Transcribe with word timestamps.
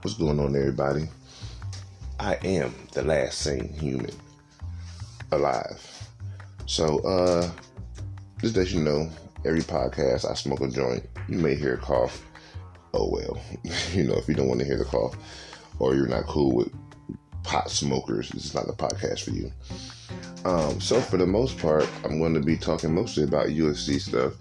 What's 0.00 0.16
going 0.16 0.38
on, 0.38 0.54
everybody? 0.54 1.08
I 2.20 2.34
am 2.44 2.72
the 2.92 3.02
last 3.02 3.38
sane 3.38 3.72
human 3.80 4.12
alive. 5.32 6.08
So, 6.66 7.00
uh, 7.00 7.50
just 8.40 8.56
let 8.56 8.70
you 8.70 8.80
know, 8.80 9.10
every 9.44 9.62
podcast 9.62 10.24
I 10.24 10.34
smoke 10.34 10.60
a 10.60 10.68
joint, 10.68 11.04
you 11.28 11.38
may 11.38 11.56
hear 11.56 11.74
a 11.74 11.78
cough. 11.78 12.24
Oh 12.94 13.10
well, 13.10 13.42
you 13.92 14.04
know, 14.04 14.14
if 14.14 14.28
you 14.28 14.34
don't 14.34 14.46
want 14.46 14.60
to 14.60 14.66
hear 14.66 14.78
the 14.78 14.84
cough, 14.84 15.16
or 15.80 15.96
you're 15.96 16.06
not 16.06 16.26
cool 16.26 16.54
with 16.54 16.72
pot 17.42 17.68
smokers, 17.68 18.28
this 18.28 18.44
is 18.44 18.54
not 18.54 18.68
the 18.68 18.74
podcast 18.74 19.22
for 19.24 19.30
you. 19.30 19.50
Um, 20.44 20.80
so 20.80 21.00
for 21.00 21.16
the 21.16 21.26
most 21.26 21.58
part, 21.58 21.88
I'm 22.04 22.20
going 22.20 22.34
to 22.34 22.40
be 22.40 22.56
talking 22.56 22.94
mostly 22.94 23.24
about 23.24 23.48
UFC 23.48 24.00
stuff. 24.00 24.34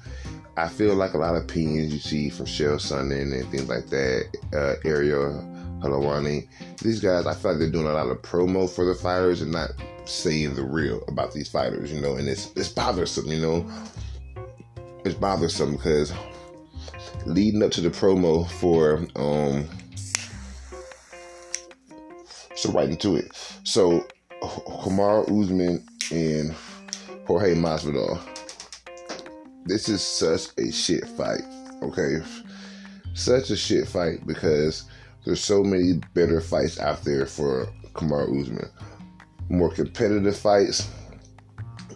I 0.58 0.68
feel 0.68 0.96
like 0.96 1.14
a 1.14 1.20
lot 1.20 1.36
of 1.36 1.44
opinions 1.44 1.94
you 1.94 2.00
see 2.00 2.30
from 2.32 2.48
Chael 2.48 2.78
Sonnen 2.78 3.32
and 3.32 3.48
things 3.52 3.70
like 3.70 3.88
that, 3.88 4.26
uh, 4.54 4.88
Ariel 4.90 5.44
Helwani, 5.82 6.48
these 6.82 7.00
guys, 7.00 7.28
I 7.28 7.36
feel 7.36 7.52
like 7.52 7.60
they're 7.60 7.70
doing 7.70 7.86
a 7.86 7.94
lot 7.94 8.08
of 8.08 8.24
promo 8.24 8.68
for 8.68 8.84
the 8.84 8.96
fighters 8.96 9.42
and 9.42 9.52
not 9.52 9.70
saying 10.06 10.56
the 10.56 10.64
real 10.64 11.04
about 11.08 11.32
these 11.32 11.48
fighters, 11.48 11.94
you 11.94 12.02
know, 12.02 12.16
and 12.16 12.28
it's 12.28 12.52
it's 12.56 12.70
bothersome, 12.70 13.28
you 13.28 13.40
know. 13.40 13.72
It's 15.06 15.14
bothersome 15.14 15.74
because 15.74 16.12
leading 17.28 17.62
up 17.62 17.70
to 17.72 17.82
the 17.82 17.92
promo 17.92 18.50
for 18.50 19.06
um 19.16 19.70
so 22.56 22.72
right 22.72 22.90
into 22.90 23.16
it. 23.16 23.32
So 23.64 24.08
Kamaru 24.42 25.44
Usman 25.44 25.86
and 26.12 26.56
Jorge 27.28 27.54
Masvidal. 27.54 28.37
This 29.68 29.90
is 29.90 30.02
such 30.02 30.58
a 30.58 30.72
shit 30.72 31.06
fight. 31.10 31.42
Okay, 31.82 32.20
such 33.14 33.50
a 33.50 33.58
shit 33.58 33.86
fight 33.86 34.26
because 34.26 34.86
there's 35.26 35.44
so 35.44 35.62
many 35.62 36.00
better 36.14 36.40
fights 36.40 36.80
out 36.80 37.04
there 37.04 37.26
for 37.26 37.68
Kamaru 37.92 38.44
Usman. 38.44 38.70
More 39.50 39.70
competitive 39.70 40.38
fights 40.38 40.90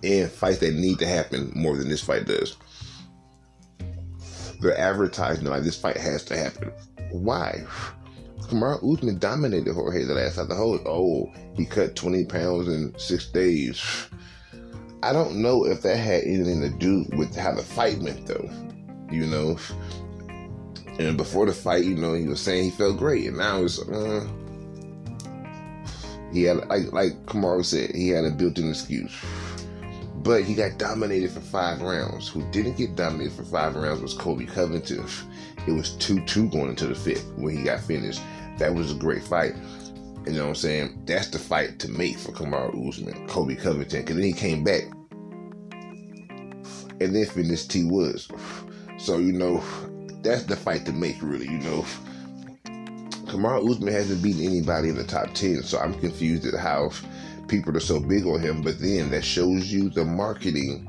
and 0.03 0.30
fights 0.30 0.58
that 0.58 0.73
need 0.73 1.00
to 1.00 1.08
happen 1.08 1.53
more 1.55 1.78
than 1.78 1.88
this 1.88 2.03
fight 2.03 2.25
does. 2.25 2.58
They're 4.59 4.78
advertising 4.78 5.45
like 5.45 5.63
this 5.63 5.80
fight 5.80 5.97
has 5.97 6.25
to 6.25 6.38
happen. 6.38 6.73
Why? 7.11 7.63
Kamaru 8.41 8.97
Usman 8.97 9.17
dominated 9.17 9.73
Jorge 9.73 10.03
the 10.03 10.13
last 10.13 10.35
time. 10.35 10.50
The 10.50 10.56
whole 10.56 10.78
oh 10.85 11.31
he 11.56 11.66
cut 11.66 11.95
20 11.95 12.25
pounds 12.25 12.67
in 12.67 12.94
six 13.00 13.28
days. 13.28 13.81
I 15.03 15.13
don't 15.13 15.41
know 15.41 15.66
if 15.66 15.81
that 15.81 15.97
had 15.97 16.23
anything 16.23 16.61
to 16.61 16.69
do 16.69 17.05
with 17.17 17.35
how 17.35 17.53
the 17.53 17.63
fight 17.63 17.99
went 17.99 18.27
though. 18.27 18.49
You 19.09 19.25
know, 19.25 19.57
and 20.99 21.17
before 21.17 21.45
the 21.45 21.53
fight, 21.53 21.83
you 21.83 21.95
know, 21.95 22.13
he 22.13 22.27
was 22.27 22.39
saying 22.39 22.66
he 22.66 22.69
felt 22.71 22.97
great, 22.97 23.27
and 23.27 23.38
now 23.38 23.63
it's 23.63 23.79
uh, 23.79 24.27
he 26.31 26.44
had 26.44 26.57
like 26.69 26.91
like 26.94 27.25
Kamaru 27.25 27.66
said, 27.66 27.95
he 27.95 28.09
had 28.09 28.25
a 28.25 28.31
built-in 28.31 28.69
excuse. 28.69 29.13
But 30.23 30.44
he 30.44 30.53
got 30.53 30.77
dominated 30.77 31.31
for 31.31 31.39
five 31.39 31.81
rounds. 31.81 32.27
Who 32.27 32.44
didn't 32.52 32.77
get 32.77 32.95
dominated 32.95 33.33
for 33.33 33.44
five 33.44 33.75
rounds 33.75 34.02
was 34.02 34.13
Colby 34.13 34.45
Covington. 34.45 35.03
It 35.67 35.72
was 35.72 35.91
2 35.97 36.23
2 36.25 36.49
going 36.49 36.69
into 36.69 36.88
the 36.88 36.95
fifth 36.95 37.25
when 37.38 37.57
he 37.57 37.63
got 37.63 37.81
finished. 37.81 38.22
That 38.59 38.73
was 38.73 38.91
a 38.91 38.95
great 38.95 39.23
fight. 39.23 39.55
You 40.25 40.33
know 40.33 40.44
what 40.44 40.50
I'm 40.50 40.55
saying? 40.55 41.03
That's 41.05 41.30
the 41.30 41.39
fight 41.39 41.80
to 41.80 41.89
make 41.89 42.17
for 42.17 42.31
Kamaru 42.31 42.88
Usman, 42.88 43.27
Colby 43.27 43.55
Covington. 43.55 44.02
Because 44.02 44.16
then 44.16 44.25
he 44.25 44.33
came 44.33 44.63
back 44.63 44.83
and 47.00 47.16
then 47.16 47.25
finished 47.25 47.72
T 47.72 47.83
Woods. 47.86 48.30
So, 48.97 49.17
you 49.17 49.33
know, 49.33 49.63
that's 50.22 50.44
the 50.44 50.55
fight 50.55 50.86
to 50.86 50.91
make, 50.91 51.17
really, 51.22 51.45
you 51.45 51.58
know. 51.59 51.86
Kamaru 53.25 53.72
Usman 53.72 53.94
hasn't 53.94 54.22
beaten 54.22 54.45
anybody 54.45 54.89
in 54.89 54.95
the 54.95 55.03
top 55.03 55.33
10, 55.33 55.63
so 55.63 55.79
I'm 55.79 56.00
confused 56.00 56.45
at 56.45 56.59
how 56.59 56.91
people 57.47 57.75
are 57.75 57.79
so 57.79 58.00
big 58.00 58.28
on 58.28 58.41
him. 58.41 58.62
But 58.62 58.79
then 58.79 59.09
that 59.09 59.24
shows 59.24 59.74
you 59.74 59.90
the 59.90 60.06
marketing 60.06 60.88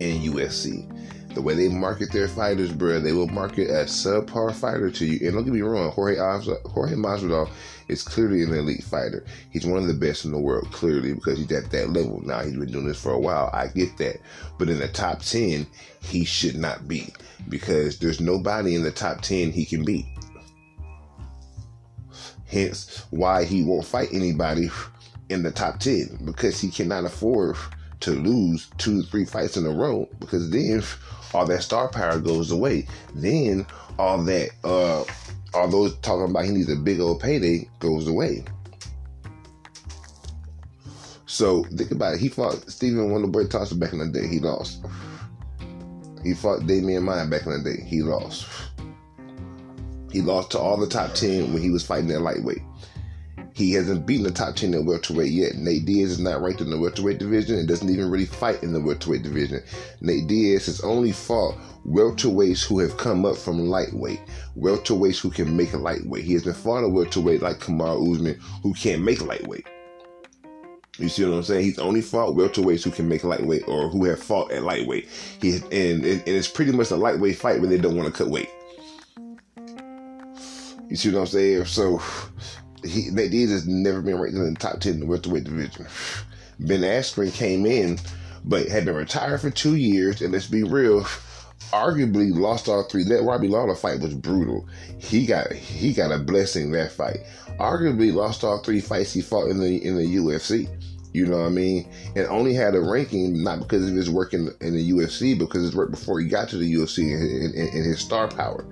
in 0.00 0.20
UFC 0.20 0.86
the 1.34 1.42
way 1.42 1.54
they 1.54 1.68
market 1.68 2.12
their 2.12 2.28
fighters, 2.28 2.72
bro, 2.72 3.00
they 3.00 3.12
will 3.12 3.28
market 3.28 3.68
a 3.68 3.84
subpar 3.84 4.54
fighter 4.54 4.90
to 4.90 5.06
you. 5.06 5.26
And 5.26 5.36
don't 5.36 5.44
get 5.44 5.52
me 5.52 5.62
wrong, 5.62 5.90
Jorge 5.92 6.16
Jorge 6.16 6.94
Masvidal 6.94 7.50
is 7.88 8.02
clearly 8.02 8.42
an 8.42 8.54
elite 8.54 8.84
fighter. 8.84 9.24
He's 9.50 9.66
one 9.66 9.82
of 9.82 9.88
the 9.88 9.94
best 9.94 10.24
in 10.24 10.32
the 10.32 10.38
world, 10.38 10.70
clearly, 10.72 11.14
because 11.14 11.38
he's 11.38 11.52
at 11.52 11.70
that 11.70 11.90
level. 11.90 12.20
Now 12.22 12.42
he's 12.42 12.56
been 12.56 12.72
doing 12.72 12.86
this 12.86 13.00
for 13.00 13.12
a 13.12 13.18
while. 13.18 13.50
I 13.52 13.68
get 13.68 13.96
that, 13.98 14.16
but 14.58 14.68
in 14.68 14.78
the 14.78 14.88
top 14.88 15.20
ten, 15.20 15.66
he 16.00 16.24
should 16.24 16.56
not 16.56 16.88
be 16.88 17.12
because 17.48 17.98
there's 17.98 18.20
nobody 18.20 18.74
in 18.74 18.82
the 18.82 18.90
top 18.90 19.20
ten 19.20 19.52
he 19.52 19.64
can 19.64 19.84
beat. 19.84 20.06
Hence, 22.46 23.04
why 23.10 23.44
he 23.44 23.62
won't 23.62 23.86
fight 23.86 24.10
anybody 24.12 24.70
in 25.28 25.42
the 25.42 25.50
top 25.50 25.78
ten 25.80 26.18
because 26.24 26.60
he 26.60 26.70
cannot 26.70 27.04
afford 27.04 27.56
to 28.00 28.10
lose 28.10 28.68
two, 28.78 29.02
three 29.02 29.24
fights 29.24 29.56
in 29.56 29.64
a 29.64 29.70
row 29.70 30.08
because 30.18 30.50
then 30.50 30.82
all 31.34 31.46
that 31.46 31.62
star 31.62 31.88
power 31.88 32.18
goes 32.18 32.50
away. 32.50 32.86
Then 33.14 33.66
all 33.98 34.22
that, 34.24 34.50
uh, 34.64 35.04
all 35.54 35.68
those 35.68 35.96
talking 35.98 36.30
about 36.30 36.44
he 36.44 36.50
needs 36.50 36.70
a 36.70 36.76
big 36.76 37.00
old 37.00 37.20
payday 37.20 37.68
goes 37.78 38.06
away. 38.06 38.44
So 41.26 41.64
think 41.64 41.90
about 41.90 42.14
it. 42.14 42.20
He 42.20 42.28
fought 42.28 42.70
Stephen 42.70 43.08
Wonderboy 43.08 43.48
Thompson 43.48 43.78
back 43.78 43.92
in 43.92 44.00
the 44.00 44.08
day. 44.08 44.26
He 44.26 44.38
lost. 44.38 44.84
He 46.22 46.34
fought 46.34 46.60
Demian 46.60 47.02
Maia 47.02 47.26
back 47.26 47.46
in 47.46 47.52
the 47.52 47.70
day. 47.70 47.82
He 47.82 48.02
lost. 48.02 48.46
He 50.10 50.20
lost 50.20 50.50
to 50.50 50.58
all 50.58 50.76
the 50.76 50.86
top 50.86 51.14
ten 51.14 51.52
when 51.52 51.62
he 51.62 51.70
was 51.70 51.86
fighting 51.86 52.10
at 52.10 52.20
lightweight. 52.20 52.62
He 53.54 53.72
hasn't 53.72 54.06
beaten 54.06 54.24
the 54.24 54.30
top 54.30 54.56
10 54.56 54.72
in 54.74 54.86
welterweight 54.86 55.30
yet. 55.30 55.56
Nate 55.56 55.84
Diaz 55.84 56.12
is 56.12 56.20
not 56.20 56.40
ranked 56.40 56.60
in 56.60 56.70
the 56.70 56.78
welterweight 56.78 57.18
division 57.18 57.58
and 57.58 57.68
doesn't 57.68 57.90
even 57.90 58.10
really 58.10 58.26
fight 58.26 58.62
in 58.62 58.72
the 58.72 58.80
welterweight 58.80 59.22
division. 59.22 59.62
Nate 60.00 60.26
Diaz 60.26 60.66
has 60.66 60.80
only 60.80 61.12
fought 61.12 61.56
welterweights 61.86 62.64
who 62.64 62.78
have 62.78 62.96
come 62.96 63.26
up 63.26 63.36
from 63.36 63.68
lightweight, 63.68 64.20
welterweights 64.56 65.20
who 65.20 65.30
can 65.30 65.54
make 65.56 65.72
a 65.74 65.78
lightweight. 65.78 66.24
He 66.24 66.32
hasn't 66.34 66.56
fought 66.56 66.84
a 66.84 66.88
welterweight 66.88 67.42
like 67.42 67.58
Kamaru 67.58 68.14
Usman 68.14 68.40
who 68.62 68.72
can't 68.72 69.02
make 69.02 69.20
lightweight. 69.20 69.66
You 70.98 71.08
see 71.08 71.24
what 71.24 71.34
I'm 71.34 71.42
saying? 71.42 71.64
He's 71.64 71.78
only 71.78 72.02
fought 72.02 72.36
welterweights 72.36 72.84
who 72.84 72.90
can 72.90 73.08
make 73.08 73.24
lightweight 73.24 73.66
or 73.66 73.88
who 73.88 74.04
have 74.04 74.22
fought 74.22 74.52
at 74.52 74.62
lightweight. 74.62 75.08
He 75.40 75.56
and, 75.56 75.64
and, 75.72 76.04
and 76.04 76.28
it's 76.28 76.48
pretty 76.48 76.72
much 76.72 76.90
a 76.90 76.96
lightweight 76.96 77.36
fight 77.36 77.60
when 77.60 77.70
they 77.70 77.78
don't 77.78 77.96
want 77.96 78.12
to 78.12 78.16
cut 78.16 78.30
weight. 78.30 78.50
You 80.88 80.96
see 80.96 81.10
what 81.10 81.20
I'm 81.20 81.26
saying? 81.26 81.64
So 81.64 82.02
he 82.84 83.10
Nate 83.10 83.30
Diaz 83.30 83.50
has 83.50 83.66
never 83.66 84.00
been 84.00 84.18
ranked 84.18 84.36
in 84.36 84.54
the 84.54 84.58
top 84.58 84.80
ten 84.80 84.94
in 84.94 85.00
the 85.00 85.06
welterweight 85.06 85.44
division. 85.44 85.86
Ben 86.60 86.80
Askren 86.80 87.32
came 87.32 87.66
in, 87.66 87.98
but 88.44 88.68
had 88.68 88.84
been 88.84 88.94
retired 88.94 89.40
for 89.40 89.50
two 89.50 89.76
years, 89.76 90.20
and 90.20 90.32
let's 90.32 90.46
be 90.46 90.62
real, 90.62 91.02
arguably 91.72 92.34
lost 92.34 92.68
all 92.68 92.84
three. 92.84 93.04
That 93.04 93.22
Robbie 93.22 93.48
Lawler 93.48 93.74
fight 93.74 94.00
was 94.00 94.14
brutal. 94.14 94.68
He 94.98 95.26
got 95.26 95.52
he 95.52 95.92
got 95.92 96.12
a 96.12 96.18
blessing 96.18 96.72
that 96.72 96.92
fight. 96.92 97.20
Arguably 97.58 98.12
lost 98.12 98.44
all 98.44 98.58
three 98.58 98.80
fights 98.80 99.12
he 99.12 99.20
fought 99.20 99.48
in 99.48 99.58
the 99.58 99.84
in 99.84 99.96
the 99.96 100.16
UFC. 100.16 100.68
You 101.12 101.26
know 101.26 101.38
what 101.38 101.46
I 101.46 101.50
mean? 101.50 101.90
And 102.16 102.26
only 102.28 102.54
had 102.54 102.74
a 102.74 102.80
ranking 102.80 103.42
not 103.42 103.58
because 103.58 103.88
of 103.88 103.94
his 103.94 104.08
work 104.08 104.32
in, 104.32 104.48
in 104.62 104.74
the 104.74 104.90
UFC, 104.92 105.38
because 105.38 105.66
it's 105.66 105.76
right 105.76 105.90
before 105.90 106.18
he 106.20 106.26
got 106.26 106.48
to 106.50 106.56
the 106.56 106.74
UFC 106.74 107.14
and, 107.14 107.54
and, 107.54 107.54
and 107.54 107.84
his 107.84 108.00
star 108.00 108.28
power. 108.28 108.64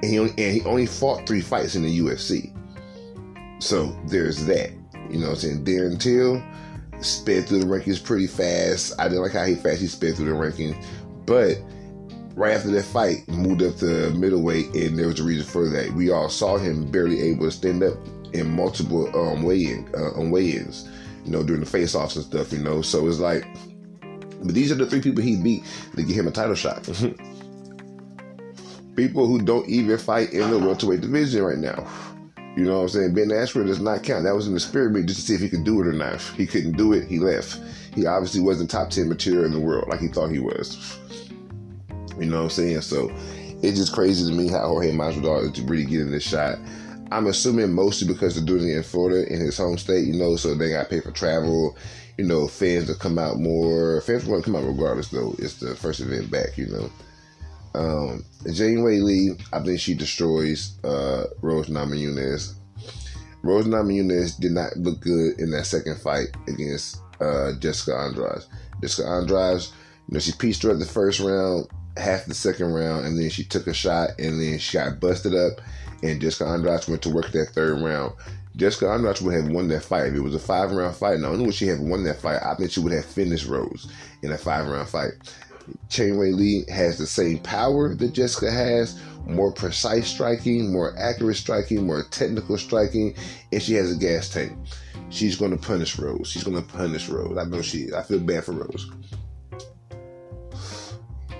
And 0.00 0.04
he, 0.04 0.18
only, 0.18 0.30
and 0.30 0.54
he 0.54 0.62
only 0.62 0.86
fought 0.86 1.26
three 1.26 1.42
fights 1.42 1.74
in 1.74 1.82
the 1.82 1.98
UFC. 2.00 2.54
So 3.62 3.96
there's 4.06 4.44
that. 4.46 4.72
You 5.08 5.20
know 5.20 5.28
what 5.28 5.34
I'm 5.34 5.36
saying? 5.36 5.64
Darren 5.64 6.00
Till 6.00 6.42
sped 7.00 7.46
through 7.46 7.60
the 7.60 7.66
rankings 7.66 8.02
pretty 8.02 8.26
fast. 8.26 8.92
I 8.98 9.04
didn't 9.04 9.22
like 9.22 9.32
how 9.32 9.44
he 9.44 9.54
fast 9.54 9.80
he 9.80 9.86
sped 9.86 10.16
through 10.16 10.26
the 10.26 10.32
rankings. 10.32 10.84
But 11.26 11.58
right 12.34 12.54
after 12.54 12.72
that 12.72 12.82
fight, 12.82 13.28
moved 13.28 13.62
up 13.62 13.76
to 13.76 14.10
middleweight, 14.14 14.74
and 14.74 14.98
there 14.98 15.06
was 15.06 15.20
a 15.20 15.22
reason 15.22 15.46
for 15.46 15.68
that. 15.68 15.92
We 15.92 16.10
all 16.10 16.28
saw 16.28 16.58
him 16.58 16.90
barely 16.90 17.20
able 17.22 17.44
to 17.44 17.52
stand 17.52 17.84
up 17.84 17.94
in 18.32 18.50
multiple 18.50 19.08
um, 19.16 19.44
weigh-in 19.44 19.88
uh, 19.94 20.18
on 20.18 20.32
weigh-ins, 20.32 20.88
you 21.24 21.30
know, 21.30 21.44
during 21.44 21.60
the 21.60 21.66
face-offs 21.66 22.16
and 22.16 22.24
stuff, 22.24 22.52
you 22.52 22.58
know. 22.58 22.82
So 22.82 23.06
it's 23.06 23.20
like, 23.20 23.46
but 24.42 24.54
these 24.54 24.72
are 24.72 24.76
the 24.76 24.86
three 24.86 25.00
people 25.00 25.22
he 25.22 25.36
beat 25.36 25.62
to 25.94 26.02
get 26.02 26.16
him 26.16 26.26
a 26.26 26.32
title 26.32 26.56
shot. 26.56 26.82
people 28.96 29.28
who 29.28 29.40
don't 29.40 29.68
even 29.68 29.98
fight 29.98 30.32
in 30.32 30.50
the 30.50 30.58
welterweight 30.58 31.00
division 31.00 31.44
right 31.44 31.58
now. 31.58 31.86
You 32.56 32.64
know 32.64 32.76
what 32.76 32.82
I'm 32.82 32.88
saying? 32.88 33.14
Ben 33.14 33.28
Askren 33.28 33.66
does 33.66 33.80
not 33.80 34.02
count. 34.02 34.24
That 34.24 34.34
was 34.34 34.62
spirit 34.62 34.92
meet 34.92 35.06
just 35.06 35.20
to 35.20 35.26
see 35.26 35.34
if 35.34 35.40
he 35.40 35.48
could 35.48 35.64
do 35.64 35.80
it 35.80 35.86
or 35.86 35.92
not. 35.92 36.20
He 36.20 36.46
couldn't 36.46 36.76
do 36.76 36.92
it. 36.92 37.08
He 37.08 37.18
left. 37.18 37.58
He 37.94 38.06
obviously 38.06 38.40
wasn't 38.40 38.70
top 38.70 38.90
10 38.90 39.08
material 39.08 39.46
in 39.46 39.52
the 39.52 39.60
world 39.60 39.88
like 39.88 40.00
he 40.00 40.08
thought 40.08 40.30
he 40.30 40.38
was. 40.38 40.98
You 42.18 42.26
know 42.26 42.38
what 42.38 42.44
I'm 42.44 42.50
saying? 42.50 42.82
So 42.82 43.10
it's 43.62 43.78
just 43.78 43.94
crazy 43.94 44.30
to 44.30 44.36
me 44.36 44.48
how 44.48 44.66
Jorge 44.66 44.92
Masvidal 44.92 45.50
is 45.50 45.62
really 45.62 45.84
getting 45.84 46.10
this 46.10 46.28
shot. 46.28 46.58
I'm 47.10 47.26
assuming 47.26 47.72
mostly 47.72 48.08
because 48.08 48.34
they're 48.34 48.44
doing 48.44 48.68
it 48.68 48.76
in 48.76 48.82
Florida, 48.82 49.30
in 49.32 49.40
his 49.40 49.56
home 49.56 49.78
state, 49.78 50.06
you 50.06 50.14
know, 50.14 50.36
so 50.36 50.54
they 50.54 50.70
got 50.70 50.90
paid 50.90 51.04
for 51.04 51.10
travel. 51.10 51.76
You 52.18 52.24
know, 52.24 52.48
fans 52.48 52.88
will 52.88 52.96
come 52.96 53.18
out 53.18 53.38
more. 53.38 54.00
Fans 54.02 54.24
to 54.24 54.42
come 54.42 54.56
out 54.56 54.64
regardless, 54.64 55.08
though. 55.08 55.34
It's 55.38 55.54
the 55.54 55.74
first 55.74 56.00
event 56.00 56.30
back, 56.30 56.58
you 56.58 56.66
know. 56.66 56.90
Um, 57.74 58.24
Zhang 58.44 58.78
Weili, 58.78 59.40
I 59.52 59.62
think 59.62 59.80
she 59.80 59.94
destroys 59.94 60.78
uh, 60.84 61.24
Rose 61.40 61.68
Namajunas. 61.68 62.54
Rose 63.42 63.66
Namajunas 63.66 64.38
did 64.38 64.52
not 64.52 64.76
look 64.76 65.00
good 65.00 65.40
in 65.40 65.50
that 65.50 65.66
second 65.66 65.98
fight 66.00 66.28
against 66.46 67.00
uh, 67.20 67.52
Jessica 67.58 67.96
Andrade. 67.96 68.44
Jessica 68.80 69.08
Andrade, 69.08 69.62
you 70.08 70.14
know, 70.14 70.20
she 70.20 70.32
pieced 70.32 70.62
her 70.62 70.70
at 70.70 70.78
the 70.78 70.84
first 70.84 71.20
round, 71.20 71.66
half 71.96 72.26
the 72.26 72.34
second 72.34 72.72
round, 72.72 73.06
and 73.06 73.18
then 73.18 73.30
she 73.30 73.44
took 73.44 73.66
a 73.66 73.74
shot, 73.74 74.10
and 74.18 74.40
then 74.40 74.58
she 74.58 74.76
got 74.76 75.00
busted 75.00 75.34
up, 75.34 75.60
and 76.02 76.20
Jessica 76.20 76.50
Andrade 76.50 76.86
went 76.88 77.02
to 77.02 77.10
work 77.10 77.32
that 77.32 77.50
third 77.50 77.80
round. 77.80 78.12
Jessica 78.54 78.90
Andrade 78.90 79.20
would 79.22 79.34
have 79.34 79.48
won 79.48 79.68
that 79.68 79.82
fight. 79.82 80.08
If 80.08 80.14
it 80.14 80.20
was 80.20 80.34
a 80.34 80.38
five 80.38 80.72
round 80.72 80.94
fight, 80.94 81.20
not 81.20 81.32
only 81.32 81.46
would 81.46 81.54
she 81.54 81.66
have 81.68 81.80
won 81.80 82.04
that 82.04 82.20
fight, 82.20 82.42
I 82.42 82.54
think 82.54 82.70
she 82.70 82.80
would 82.80 82.92
have 82.92 83.04
finished 83.04 83.46
Rose 83.46 83.90
in 84.22 84.30
a 84.30 84.38
five 84.38 84.66
round 84.68 84.88
fight. 84.88 85.12
Zhang 85.88 86.16
Weili 86.16 86.68
has 86.68 86.98
the 86.98 87.06
same 87.06 87.38
power 87.38 87.94
that 87.94 88.12
Jessica 88.12 88.50
has, 88.50 89.00
more 89.26 89.52
precise 89.52 90.08
striking, 90.08 90.72
more 90.72 90.94
accurate 90.98 91.36
striking, 91.36 91.86
more 91.86 92.04
technical 92.10 92.58
striking, 92.58 93.14
and 93.52 93.62
she 93.62 93.74
has 93.74 93.92
a 93.92 93.96
gas 93.96 94.28
tank. 94.28 94.52
She's 95.10 95.36
going 95.36 95.50
to 95.50 95.58
punish 95.58 95.98
Rose. 95.98 96.28
She's 96.28 96.44
going 96.44 96.56
to 96.56 96.72
punish 96.72 97.08
Rose. 97.08 97.36
I 97.36 97.44
know 97.44 97.62
she. 97.62 97.92
I 97.94 98.02
feel 98.02 98.20
bad 98.20 98.44
for 98.44 98.52
Rose. 98.52 98.90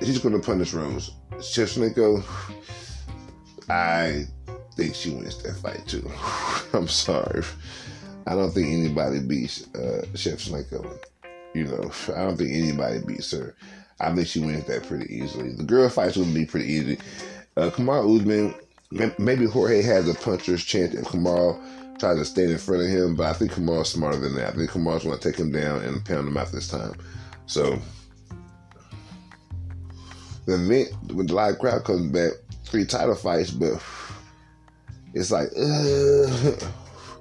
She's 0.01 0.19
going 0.19 0.39
to 0.39 0.45
punish 0.45 0.75
Rose. 0.75 1.13
Shevchenko, 1.33 2.23
I 3.71 4.27
think 4.77 4.95
she 4.95 5.11
wins 5.11 5.43
that 5.43 5.57
fight 5.57 5.87
too. 5.87 6.09
I'm 6.77 6.89
sorry. 6.89 7.43
I 8.27 8.35
don't 8.35 8.53
think 8.53 8.69
anybody 8.69 9.21
beats 9.21 9.67
uh, 9.75 10.05
Shevchenko. 10.13 10.99
You 11.55 11.65
know, 11.65 11.91
I 12.15 12.25
don't 12.25 12.37
think 12.37 12.53
anybody 12.53 13.01
beats 13.07 13.33
her. 13.33 13.55
I 14.03 14.15
think 14.15 14.27
she 14.27 14.41
wins 14.41 14.65
that 14.65 14.87
pretty 14.87 15.15
easily. 15.15 15.53
The 15.53 15.63
girl 15.63 15.89
fights 15.89 16.17
would 16.17 16.35
be 16.35 16.45
pretty 16.45 16.73
easy. 16.73 16.99
Uh, 17.57 17.71
Kamaru 17.71 18.21
Usman, 18.21 18.55
maybe 19.19 19.47
Jorge 19.47 19.83
has 19.83 20.09
a 20.09 20.15
puncher's 20.15 20.65
chance 20.65 20.95
if 20.95 21.09
Kamal 21.11 21.63
tries 21.99 22.19
to 22.19 22.25
stand 22.25 22.51
in 22.51 22.59
front 22.59 22.83
of 22.83 22.89
him, 22.89 23.15
but 23.15 23.27
I 23.27 23.33
think 23.33 23.53
Kamal's 23.53 23.91
smarter 23.91 24.19
than 24.19 24.35
that. 24.35 24.55
I 24.55 24.57
think 24.57 24.71
Kamal's 24.71 25.05
going 25.05 25.19
to 25.19 25.31
take 25.31 25.39
him 25.39 25.53
down 25.53 25.83
and 25.83 26.05
pound 26.05 26.27
him 26.27 26.37
out 26.37 26.51
this 26.51 26.69
time. 26.69 26.95
So, 27.47 27.79
the 30.47 30.55
event, 30.55 30.89
when 31.13 31.27
the 31.27 31.35
live 31.35 31.59
crowd 31.59 31.85
comes 31.85 32.11
back, 32.11 32.33
three 32.65 32.85
title 32.85 33.15
fights, 33.15 33.53
but 33.53 33.81
it's 35.15 35.31
like, 35.31 35.49
uh, 35.57 36.69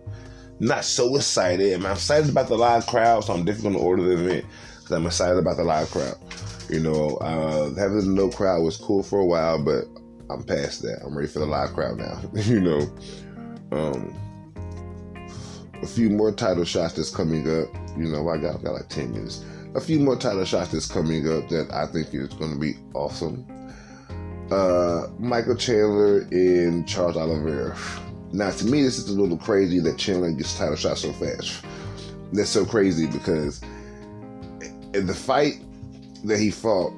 not 0.59 0.83
so 0.83 1.15
excited. 1.15 1.73
I'm 1.73 1.85
excited 1.85 2.29
about 2.29 2.47
the 2.47 2.57
live 2.57 2.87
crowd, 2.87 3.23
so 3.23 3.33
I'm 3.33 3.45
definitely 3.45 3.73
going 3.73 3.81
to 3.81 3.87
order 3.87 4.03
the 4.03 4.25
event 4.25 4.45
because 4.77 4.91
I'm 4.91 5.05
excited 5.05 5.37
about 5.37 5.57
the 5.57 5.63
live 5.63 5.91
crowd. 5.91 6.15
You 6.71 6.79
know, 6.79 7.17
uh, 7.17 7.75
having 7.75 8.15
no 8.15 8.29
crowd 8.29 8.63
was 8.63 8.77
cool 8.77 9.03
for 9.03 9.19
a 9.19 9.25
while, 9.25 9.61
but 9.61 9.85
I'm 10.29 10.41
past 10.41 10.81
that. 10.83 11.01
I'm 11.05 11.13
ready 11.13 11.27
for 11.27 11.39
the 11.39 11.45
live 11.45 11.73
crowd 11.73 11.97
now. 11.97 12.21
you 12.33 12.61
know, 12.61 12.89
um, 13.73 14.15
a 15.81 15.87
few 15.87 16.09
more 16.09 16.31
title 16.31 16.63
shots 16.63 16.93
that's 16.93 17.13
coming 17.13 17.41
up. 17.41 17.67
You 17.97 18.05
know, 18.05 18.29
I 18.29 18.37
got, 18.37 18.59
I 18.59 18.63
got 18.63 18.73
like 18.73 18.87
10 18.87 19.11
minutes. 19.11 19.43
A 19.75 19.81
few 19.81 19.99
more 19.99 20.15
title 20.15 20.45
shots 20.45 20.71
that's 20.71 20.89
coming 20.89 21.27
up 21.27 21.49
that 21.49 21.69
I 21.73 21.87
think 21.87 22.13
is 22.13 22.29
going 22.29 22.53
to 22.53 22.59
be 22.59 22.77
awesome. 22.93 23.45
Uh, 24.49 25.07
Michael 25.19 25.55
Chandler 25.55 26.21
and 26.31 26.87
Charles 26.87 27.17
Oliveira. 27.17 27.77
Now, 28.31 28.51
to 28.51 28.65
me, 28.65 28.81
this 28.83 28.97
is 28.97 29.09
a 29.09 29.19
little 29.19 29.37
crazy 29.37 29.81
that 29.81 29.97
Chandler 29.97 30.31
gets 30.31 30.57
title 30.57 30.77
shot 30.77 30.97
so 30.97 31.11
fast. 31.13 31.65
That's 32.31 32.49
so 32.49 32.65
crazy 32.65 33.07
because 33.07 33.61
in 34.93 35.05
the 35.05 35.13
fight 35.13 35.61
that 36.25 36.39
he 36.39 36.51
fought, 36.51 36.93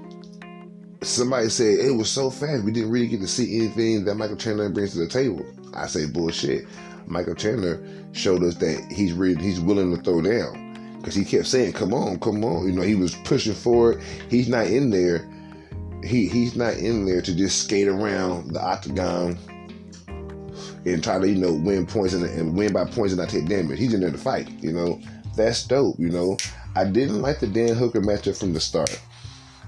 somebody 1.01 1.49
said 1.49 1.79
it 1.79 1.91
was 1.91 2.09
so 2.09 2.29
fast 2.29 2.63
we 2.63 2.71
didn't 2.71 2.91
really 2.91 3.07
get 3.07 3.21
to 3.21 3.27
see 3.27 3.57
anything 3.57 4.05
that 4.05 4.15
Michael 4.15 4.35
Chandler 4.35 4.69
brings 4.69 4.93
to 4.93 4.99
the 4.99 5.07
table. 5.07 5.45
I 5.73 5.87
say 5.87 6.05
bullshit. 6.05 6.65
Michael 7.07 7.35
Chandler 7.35 7.83
showed 8.13 8.43
us 8.43 8.55
that 8.55 8.85
he's 8.91 9.13
really 9.13 9.41
he's 9.41 9.59
willing 9.59 9.95
to 9.95 10.01
throw 10.01 10.21
down 10.21 10.97
because 10.97 11.15
he 11.15 11.25
kept 11.25 11.47
saying, 11.47 11.73
"Come 11.73 11.93
on, 11.93 12.19
come 12.19 12.43
on." 12.43 12.65
You 12.65 12.71
know, 12.71 12.81
he 12.81 12.95
was 12.95 13.15
pushing 13.23 13.53
forward. 13.53 14.01
He's 14.29 14.47
not 14.47 14.67
in 14.67 14.89
there. 14.89 15.27
He 16.03 16.27
he's 16.27 16.55
not 16.55 16.75
in 16.75 17.05
there 17.05 17.21
to 17.21 17.35
just 17.35 17.63
skate 17.63 17.87
around 17.87 18.51
the 18.51 18.61
octagon 18.61 19.37
and 20.85 21.03
try 21.03 21.19
to 21.19 21.27
you 21.27 21.39
know 21.39 21.53
win 21.53 21.85
points 21.85 22.13
and, 22.13 22.25
and 22.25 22.55
win 22.55 22.73
by 22.73 22.85
points 22.85 23.13
and 23.13 23.19
not 23.19 23.29
take 23.29 23.47
damage. 23.47 23.79
He's 23.79 23.93
in 23.93 24.01
there 24.01 24.11
to 24.11 24.17
fight. 24.17 24.49
You 24.61 24.71
know, 24.71 24.99
that's 25.35 25.65
dope. 25.65 25.99
You 25.99 26.09
know, 26.09 26.37
I 26.75 26.85
didn't 26.85 27.21
like 27.21 27.39
the 27.39 27.47
Dan 27.47 27.75
Hooker 27.75 28.01
matchup 28.01 28.39
from 28.39 28.53
the 28.53 28.59
start. 28.59 28.99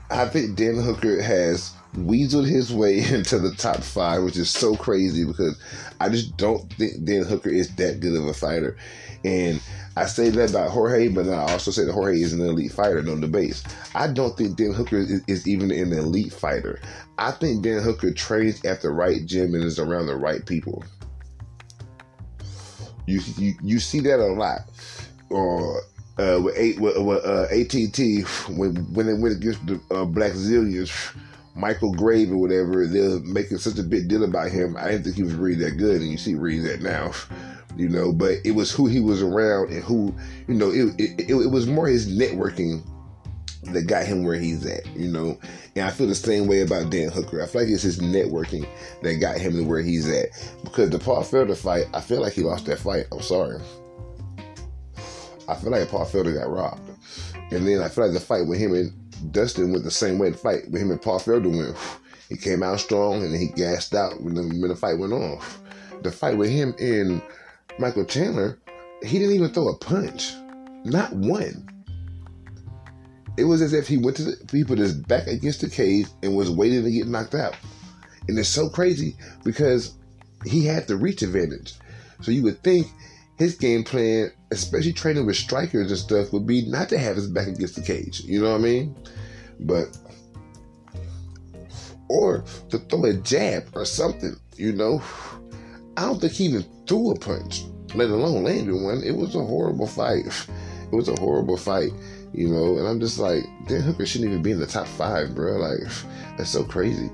I 0.09 0.27
think 0.27 0.55
Dan 0.55 0.75
Hooker 0.75 1.21
has 1.21 1.73
weaseled 1.95 2.47
his 2.47 2.73
way 2.73 2.99
into 3.13 3.39
the 3.39 3.51
top 3.55 3.77
five, 3.77 4.23
which 4.23 4.37
is 4.37 4.49
so 4.49 4.75
crazy 4.75 5.25
because 5.25 5.59
I 5.99 6.09
just 6.09 6.37
don't 6.37 6.71
think 6.73 7.03
Dan 7.05 7.23
Hooker 7.23 7.49
is 7.49 7.73
that 7.75 7.99
good 7.99 8.15
of 8.15 8.25
a 8.25 8.33
fighter. 8.33 8.77
And 9.23 9.59
I 9.97 10.05
say 10.05 10.29
that 10.29 10.51
about 10.51 10.69
Jorge, 10.69 11.07
but 11.07 11.27
I 11.27 11.51
also 11.51 11.71
say 11.71 11.85
that 11.85 11.93
Jorge 11.93 12.19
is 12.19 12.33
an 12.33 12.41
elite 12.41 12.71
fighter, 12.71 13.01
no 13.01 13.19
debate. 13.19 13.63
I 13.95 14.07
don't 14.07 14.37
think 14.37 14.57
Dan 14.57 14.73
Hooker 14.73 14.97
is, 14.97 15.21
is, 15.27 15.47
even 15.47 15.71
an 15.71 15.93
elite 15.93 16.33
fighter. 16.33 16.79
I 17.17 17.31
think 17.31 17.63
Dan 17.63 17.81
Hooker 17.81 18.11
trains 18.11 18.63
at 18.65 18.81
the 18.81 18.89
right 18.89 19.25
gym 19.25 19.55
and 19.55 19.63
is 19.63 19.79
around 19.79 20.07
the 20.07 20.15
right 20.15 20.45
people. 20.45 20.83
You 23.07 23.21
you, 23.37 23.53
you 23.63 23.79
see 23.79 23.99
that 24.01 24.19
a 24.19 24.27
lot. 24.27 24.61
Or 25.29 25.81
uh, 26.17 26.39
with, 26.43 26.55
eight, 26.57 26.79
with, 26.79 26.97
with 26.97 27.25
uh, 27.25 27.47
ATT 27.51 28.57
when 28.57 28.75
when 28.93 29.05
they 29.05 29.13
went 29.13 29.35
against 29.35 29.65
the 29.67 29.75
uh, 29.91 30.05
Blackzilians, 30.05 31.15
Michael 31.55 31.93
Grave 31.93 32.31
or 32.31 32.37
whatever, 32.37 32.87
they're 32.87 33.19
making 33.19 33.57
such 33.57 33.77
a 33.79 33.83
big 33.83 34.07
deal 34.07 34.23
about 34.23 34.51
him. 34.51 34.77
I 34.77 34.91
didn't 34.91 35.03
think 35.03 35.15
he 35.15 35.23
was 35.23 35.33
really 35.33 35.63
that 35.63 35.77
good, 35.77 36.01
and 36.01 36.09
you 36.09 36.17
see 36.17 36.35
reading 36.35 36.65
that 36.65 36.81
now, 36.81 37.11
you 37.75 37.89
know. 37.89 38.13
But 38.13 38.37
it 38.43 38.51
was 38.51 38.71
who 38.71 38.87
he 38.87 38.99
was 38.99 39.21
around 39.21 39.71
and 39.71 39.83
who, 39.83 40.13
you 40.47 40.55
know, 40.55 40.69
it 40.69 40.99
it, 40.99 41.29
it, 41.29 41.31
it 41.31 41.51
was 41.51 41.67
more 41.67 41.87
his 41.87 42.07
networking 42.07 42.83
that 43.73 43.87
got 43.87 44.05
him 44.05 44.23
where 44.23 44.35
he's 44.35 44.65
at, 44.65 44.85
you 44.95 45.11
know. 45.11 45.37
And 45.75 45.85
I 45.85 45.91
feel 45.91 46.07
the 46.07 46.15
same 46.15 46.47
way 46.47 46.61
about 46.61 46.89
Dan 46.89 47.09
Hooker. 47.09 47.41
I 47.41 47.47
feel 47.47 47.61
like 47.61 47.69
it's 47.69 47.83
his 47.83 47.99
networking 47.99 48.65
that 49.01 49.15
got 49.15 49.37
him 49.37 49.53
to 49.53 49.63
where 49.63 49.81
he's 49.81 50.07
at. 50.07 50.29
Because 50.63 50.89
the 50.89 50.99
Paul 50.99 51.23
Felder 51.23 51.57
fight, 51.57 51.85
I 51.93 52.01
feel 52.01 52.21
like 52.21 52.33
he 52.33 52.41
lost 52.41 52.65
that 52.67 52.79
fight. 52.79 53.05
I'm 53.11 53.21
sorry. 53.21 53.59
I 55.47 55.55
feel 55.55 55.71
like 55.71 55.89
Paul 55.89 56.05
Felder 56.05 56.33
got 56.33 56.49
robbed. 56.49 56.89
And 57.51 57.67
then 57.67 57.81
I 57.81 57.89
feel 57.89 58.05
like 58.05 58.13
the 58.13 58.19
fight 58.19 58.47
with 58.47 58.59
him 58.59 58.73
and 58.73 58.91
Dustin 59.31 59.71
went 59.71 59.83
the 59.83 59.91
same 59.91 60.17
way 60.17 60.29
the 60.29 60.37
fight 60.37 60.69
with 60.69 60.81
him 60.81 60.91
and 60.91 61.01
Paul 61.01 61.19
Felder 61.19 61.49
went. 61.55 61.77
He 62.29 62.37
came 62.37 62.63
out 62.63 62.79
strong 62.79 63.23
and 63.23 63.35
he 63.35 63.47
gassed 63.47 63.93
out 63.93 64.21
when 64.21 64.33
the, 64.33 64.41
when 64.41 64.69
the 64.69 64.75
fight 64.75 64.97
went 64.97 65.13
off. 65.13 65.61
The 66.01 66.11
fight 66.11 66.37
with 66.37 66.49
him 66.49 66.73
and 66.79 67.21
Michael 67.77 68.05
Chandler, 68.05 68.59
he 69.03 69.19
didn't 69.19 69.35
even 69.35 69.53
throw 69.53 69.69
a 69.69 69.77
punch. 69.77 70.33
Not 70.83 71.13
one. 71.13 71.69
It 73.37 73.43
was 73.43 73.61
as 73.61 73.73
if 73.73 73.87
he 73.87 73.97
went 73.97 74.17
to 74.17 74.23
the, 74.23 74.47
he 74.51 74.63
put 74.63 74.79
his 74.79 74.93
back 74.93 75.27
against 75.27 75.61
the 75.61 75.69
cage 75.69 76.07
and 76.23 76.35
was 76.35 76.49
waiting 76.49 76.83
to 76.83 76.91
get 76.91 77.07
knocked 77.07 77.35
out. 77.35 77.55
And 78.27 78.39
it's 78.39 78.49
so 78.49 78.69
crazy 78.69 79.15
because 79.43 79.95
he 80.45 80.65
had 80.65 80.87
the 80.87 80.95
reach 80.95 81.21
advantage. 81.21 81.73
So 82.21 82.31
you 82.31 82.43
would 82.43 82.63
think 82.63 82.87
his 83.37 83.55
game 83.55 83.83
plan, 83.83 84.31
especially 84.55 84.93
training 84.93 85.25
with 85.25 85.35
strikers 85.35 85.91
and 85.91 85.99
stuff, 85.99 86.33
would 86.33 86.47
be 86.47 86.65
not 86.65 86.89
to 86.89 86.97
have 86.97 87.15
his 87.15 87.27
back 87.27 87.47
against 87.47 87.75
the 87.75 87.81
cage. 87.81 88.21
You 88.21 88.41
know 88.41 88.51
what 88.51 88.61
I 88.61 88.63
mean? 88.63 88.95
But 89.59 89.97
or 92.07 92.43
to 92.69 92.79
throw 92.79 93.05
a 93.05 93.13
jab 93.13 93.67
or 93.73 93.85
something. 93.85 94.35
You 94.55 94.73
know, 94.73 95.01
I 95.97 96.01
don't 96.01 96.19
think 96.19 96.33
he 96.33 96.45
even 96.45 96.65
threw 96.87 97.11
a 97.11 97.19
punch, 97.19 97.63
let 97.93 98.09
alone 98.09 98.43
landed 98.43 98.73
one. 98.73 99.03
It 99.03 99.15
was 99.15 99.35
a 99.35 99.43
horrible 99.43 99.87
fight. 99.87 100.25
It 100.91 100.95
was 100.95 101.09
a 101.09 101.19
horrible 101.19 101.57
fight. 101.57 101.89
You 102.31 102.47
know, 102.47 102.77
and 102.77 102.87
I'm 102.87 102.99
just 102.99 103.17
like, 103.17 103.43
Dan 103.67 103.81
Hooker 103.81 104.05
shouldn't 104.05 104.29
even 104.29 104.43
be 104.43 104.51
in 104.51 104.59
the 104.59 104.67
top 104.67 104.85
five, 104.85 105.33
bro. 105.33 105.57
Like, 105.57 105.79
that's 106.37 106.51
so 106.51 106.63
crazy. 106.63 107.09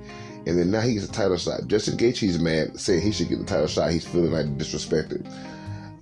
And 0.46 0.60
then 0.60 0.72
now 0.72 0.82
he 0.82 0.96
gets 0.96 1.06
a 1.06 1.12
title 1.12 1.38
shot. 1.38 1.68
Justin 1.68 1.98
Gaethje's 1.98 2.38
mad, 2.38 2.78
saying 2.78 3.02
he 3.02 3.14
should 3.14 3.30
get 3.30 3.40
the 3.40 3.46
title 3.46 3.68
shot. 3.68 3.92
He's 3.92 4.06
feeling 4.06 4.32
like 4.32 4.58
disrespected. 4.58 5.26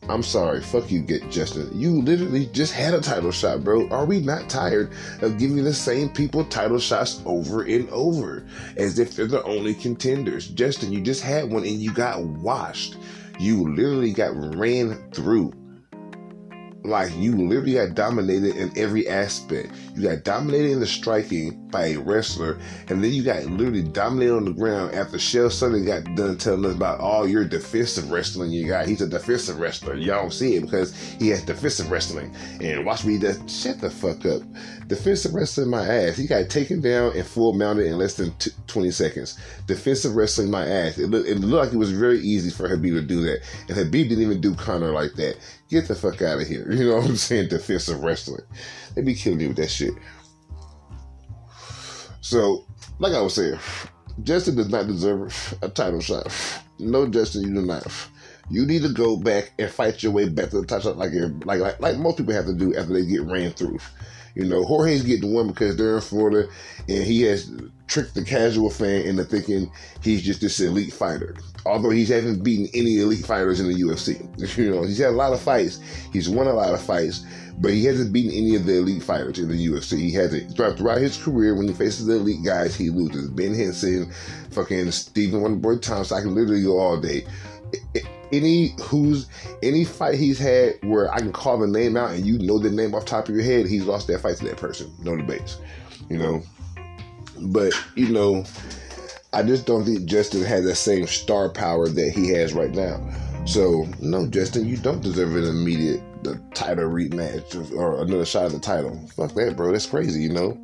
I'm 0.09 0.23
sorry, 0.23 0.59
fuck 0.61 0.89
you, 0.89 1.01
get 1.01 1.29
Justin. 1.29 1.69
You 1.71 2.01
literally 2.01 2.47
just 2.47 2.73
had 2.73 2.95
a 2.95 2.99
title 2.99 3.31
shot, 3.31 3.63
bro. 3.63 3.87
Are 3.89 4.05
we 4.05 4.19
not 4.19 4.49
tired 4.49 4.91
of 5.21 5.37
giving 5.37 5.63
the 5.63 5.73
same 5.73 6.09
people 6.09 6.43
title 6.45 6.79
shots 6.79 7.21
over 7.27 7.61
and 7.61 7.87
over 7.91 8.43
as 8.75 8.97
if 8.97 9.15
they're 9.15 9.27
the 9.27 9.43
only 9.43 9.75
contenders? 9.75 10.47
Justin, 10.47 10.91
you 10.91 11.01
just 11.01 11.21
had 11.21 11.51
one 11.51 11.63
and 11.63 11.75
you 11.75 11.93
got 11.93 12.23
washed. 12.23 12.97
You 13.39 13.69
literally 13.75 14.11
got 14.11 14.31
ran 14.55 15.11
through. 15.11 15.53
Like 16.83 17.15
you 17.15 17.35
literally 17.37 17.73
got 17.73 17.93
dominated 17.93 18.55
in 18.55 18.75
every 18.75 19.07
aspect. 19.07 19.71
You 19.95 20.01
got 20.09 20.23
dominated 20.23 20.71
in 20.71 20.79
the 20.79 20.87
striking 20.87 21.68
by 21.71 21.87
a 21.87 21.97
wrestler, 21.97 22.59
and 22.87 23.03
then 23.03 23.11
you 23.11 23.23
got 23.23 23.45
literally 23.45 23.83
dominated 23.83 24.35
on 24.35 24.45
the 24.45 24.51
ground 24.51 24.93
after 24.93 25.17
Chael 25.17 25.47
Sonnen 25.47 25.85
got 25.85 26.15
done 26.15 26.37
telling 26.37 26.65
us 26.65 26.75
about 26.75 26.99
all 26.99 27.27
your 27.27 27.45
defensive 27.45 28.11
wrestling 28.11 28.51
you 28.51 28.67
got. 28.67 28.87
He's 28.87 29.01
a 29.01 29.07
defensive 29.07 29.59
wrestler. 29.59 29.95
Y'all 29.95 30.21
don't 30.21 30.33
see 30.33 30.55
it 30.55 30.61
because 30.61 30.97
he 31.19 31.29
has 31.29 31.43
defensive 31.43 31.91
wrestling. 31.91 32.35
And 32.61 32.85
watch 32.85 33.05
me 33.05 33.17
just 33.17 33.49
shut 33.49 33.79
the 33.79 33.89
fuck 33.89 34.25
up. 34.25 34.41
Defensive 34.87 35.33
wrestling 35.33 35.69
my 35.69 35.85
ass. 35.85 36.17
He 36.17 36.25
got 36.25 36.49
taken 36.49 36.81
down 36.81 37.15
and 37.15 37.25
full 37.25 37.53
mounted 37.53 37.85
in 37.85 37.97
less 37.97 38.15
than 38.15 38.31
t- 38.37 38.51
20 38.67 38.91
seconds. 38.91 39.39
Defensive 39.67 40.15
wrestling 40.15 40.49
my 40.49 40.65
ass. 40.65 40.97
It, 40.97 41.07
look, 41.07 41.27
it 41.27 41.35
looked 41.35 41.65
like 41.65 41.73
it 41.73 41.77
was 41.77 41.91
very 41.91 42.19
easy 42.19 42.49
for 42.49 42.67
Khabib 42.67 42.93
to 42.95 43.01
do 43.01 43.21
that. 43.21 43.41
And 43.67 43.77
Khabib 43.77 44.09
didn't 44.09 44.23
even 44.23 44.41
do 44.41 44.55
Conor 44.55 44.91
like 44.91 45.13
that. 45.13 45.37
Get 45.69 45.87
the 45.87 45.95
fuck 45.95 46.21
out 46.21 46.41
of 46.41 46.47
here. 46.47 46.67
You 46.79 46.85
know 46.85 46.95
what 46.95 47.07
I'm 47.07 47.17
saying? 47.17 47.49
Defensive 47.49 48.01
wrestling. 48.01 48.43
They 48.95 49.01
be 49.01 49.13
killing 49.13 49.37
me 49.37 49.47
with 49.47 49.57
that 49.57 49.69
shit. 49.69 49.93
So, 52.29 52.63
like 52.99 53.13
I 53.13 53.21
was 53.21 53.33
saying, 53.33 53.57
Justin 54.21 54.55
does 54.55 54.69
not 54.69 54.85
deserve 54.85 55.57
a 55.63 55.67
title 55.67 55.99
shot. 55.99 56.31
No, 56.77 57.07
Justin, 57.07 57.41
you 57.41 57.55
do 57.55 57.65
not. 57.65 57.87
You 58.51 58.67
need 58.67 58.83
to 58.83 58.89
go 58.89 59.17
back 59.17 59.51
and 59.57 59.67
fight 59.67 60.03
your 60.03 60.11
way 60.11 60.29
back 60.29 60.51
to 60.51 60.61
the 60.61 60.67
title 60.67 60.91
shot 60.91 60.97
like, 60.99 61.11
like 61.43 61.59
like 61.59 61.79
like 61.79 61.97
most 61.97 62.17
people 62.17 62.35
have 62.35 62.45
to 62.45 62.53
do 62.53 62.75
after 62.75 62.93
they 62.93 63.03
get 63.03 63.23
ran 63.23 63.49
through. 63.53 63.79
You 64.35 64.45
know, 64.45 64.63
Jorge's 64.63 65.03
getting 65.03 65.33
one 65.33 65.47
because 65.47 65.75
they're 65.75 65.95
in 65.95 66.01
Florida 66.01 66.47
and 66.87 67.03
he 67.03 67.23
has 67.23 67.51
tricked 67.87 68.15
the 68.15 68.23
casual 68.23 68.69
fan 68.69 69.01
into 69.01 69.23
thinking 69.23 69.71
he's 70.01 70.21
just 70.21 70.41
this 70.41 70.59
elite 70.59 70.93
fighter. 70.93 71.35
Although 71.65 71.89
he 71.89 72.05
hasn't 72.05 72.43
beaten 72.43 72.67
any 72.73 72.99
elite 72.99 73.25
fighters 73.25 73.59
in 73.59 73.67
the 73.67 73.81
UFC. 73.81 74.25
You 74.57 74.71
know, 74.71 74.83
he's 74.83 74.97
had 74.97 75.09
a 75.09 75.11
lot 75.11 75.33
of 75.33 75.41
fights. 75.41 75.79
He's 76.11 76.29
won 76.29 76.47
a 76.47 76.53
lot 76.53 76.73
of 76.73 76.81
fights, 76.81 77.25
but 77.59 77.71
he 77.71 77.85
hasn't 77.85 78.13
beaten 78.13 78.31
any 78.31 78.55
of 78.55 78.65
the 78.65 78.77
elite 78.77 79.03
fighters 79.03 79.39
in 79.39 79.49
the 79.49 79.67
UFC. 79.67 79.97
He 79.97 80.13
hasn't. 80.13 80.55
Throughout 80.55 80.97
his 80.97 81.17
career, 81.17 81.55
when 81.55 81.67
he 81.67 81.73
faces 81.73 82.05
the 82.05 82.15
elite 82.15 82.43
guys, 82.43 82.75
he 82.75 82.89
loses. 82.89 83.29
Ben 83.29 83.53
Henson, 83.53 84.11
fucking 84.51 84.91
Stephen 84.91 85.41
Wonderboy 85.41 85.81
Thompson. 85.81 86.17
I 86.17 86.21
can 86.21 86.35
literally 86.35 86.63
go 86.63 86.79
all 86.79 86.99
day. 86.99 87.25
Any 88.31 88.75
who's 88.81 89.27
any 89.63 89.85
fight 89.85 90.15
he's 90.15 90.37
had 90.37 90.75
where 90.83 91.11
I 91.11 91.19
can 91.19 91.31
call 91.31 91.57
the 91.57 91.67
name 91.67 91.97
out 91.97 92.11
and 92.11 92.25
you 92.25 92.37
know 92.39 92.59
the 92.59 92.69
name 92.69 92.93
off 92.93 93.05
the 93.05 93.09
top 93.09 93.27
of 93.27 93.35
your 93.35 93.43
head, 93.43 93.65
he's 93.65 93.85
lost 93.85 94.07
that 94.07 94.21
fight 94.21 94.37
to 94.37 94.45
that 94.45 94.57
person. 94.57 94.93
No 95.03 95.15
debates. 95.15 95.59
You 96.09 96.17
know. 96.17 96.43
But, 97.41 97.73
you 97.95 98.09
know, 98.09 98.43
I 99.31 99.43
just 99.43 99.65
don't 99.65 99.85
think 99.85 100.05
Justin 100.05 100.43
has 100.43 100.65
that 100.65 100.75
same 100.75 101.07
star 101.07 101.49
power 101.49 101.87
that 101.87 102.11
he 102.11 102.29
has 102.29 102.53
right 102.53 102.71
now. 102.71 102.99
So, 103.45 103.87
no, 103.99 104.27
Justin, 104.27 104.67
you 104.67 104.77
don't 104.77 105.01
deserve 105.01 105.35
an 105.35 105.45
immediate 105.45 106.01
the 106.23 106.35
title 106.53 106.89
rematch 106.89 107.71
or 107.73 108.01
another 108.01 108.25
shot 108.25 108.47
at 108.47 108.51
the 108.51 108.59
title. 108.59 108.99
Fuck 109.15 109.33
that, 109.35 109.55
bro. 109.55 109.71
That's 109.71 109.85
crazy, 109.85 110.21
you 110.21 110.33
know. 110.33 110.59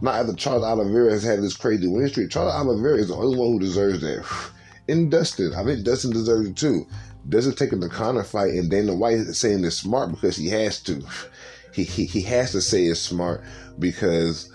Not 0.00 0.14
after 0.14 0.34
Charles 0.34 0.62
Oliveira 0.62 1.10
has 1.10 1.24
had 1.24 1.42
this 1.42 1.56
crazy 1.56 1.88
win 1.88 2.08
streak. 2.08 2.30
Charles 2.30 2.54
Oliveira 2.54 2.98
is 2.98 3.08
the 3.08 3.16
only 3.16 3.36
one 3.36 3.52
who 3.52 3.60
deserves 3.60 4.00
that. 4.00 4.24
And 4.88 5.10
Dustin, 5.10 5.52
I 5.54 5.64
think 5.64 5.84
Dustin 5.84 6.12
deserves 6.12 6.48
it 6.48 6.56
too. 6.56 6.86
Dustin 7.28 7.54
taking 7.54 7.80
the 7.80 7.88
Conor 7.88 8.22
fight, 8.22 8.52
and 8.52 8.70
Dana 8.70 8.94
White 8.94 9.24
saying 9.34 9.64
it's 9.64 9.76
smart 9.76 10.10
because 10.10 10.36
he 10.36 10.48
has 10.48 10.80
to. 10.84 11.02
He, 11.72 11.84
he 11.84 12.06
he 12.06 12.22
has 12.22 12.52
to 12.52 12.62
say 12.62 12.86
it's 12.86 13.00
smart 13.00 13.44
because 13.78 14.50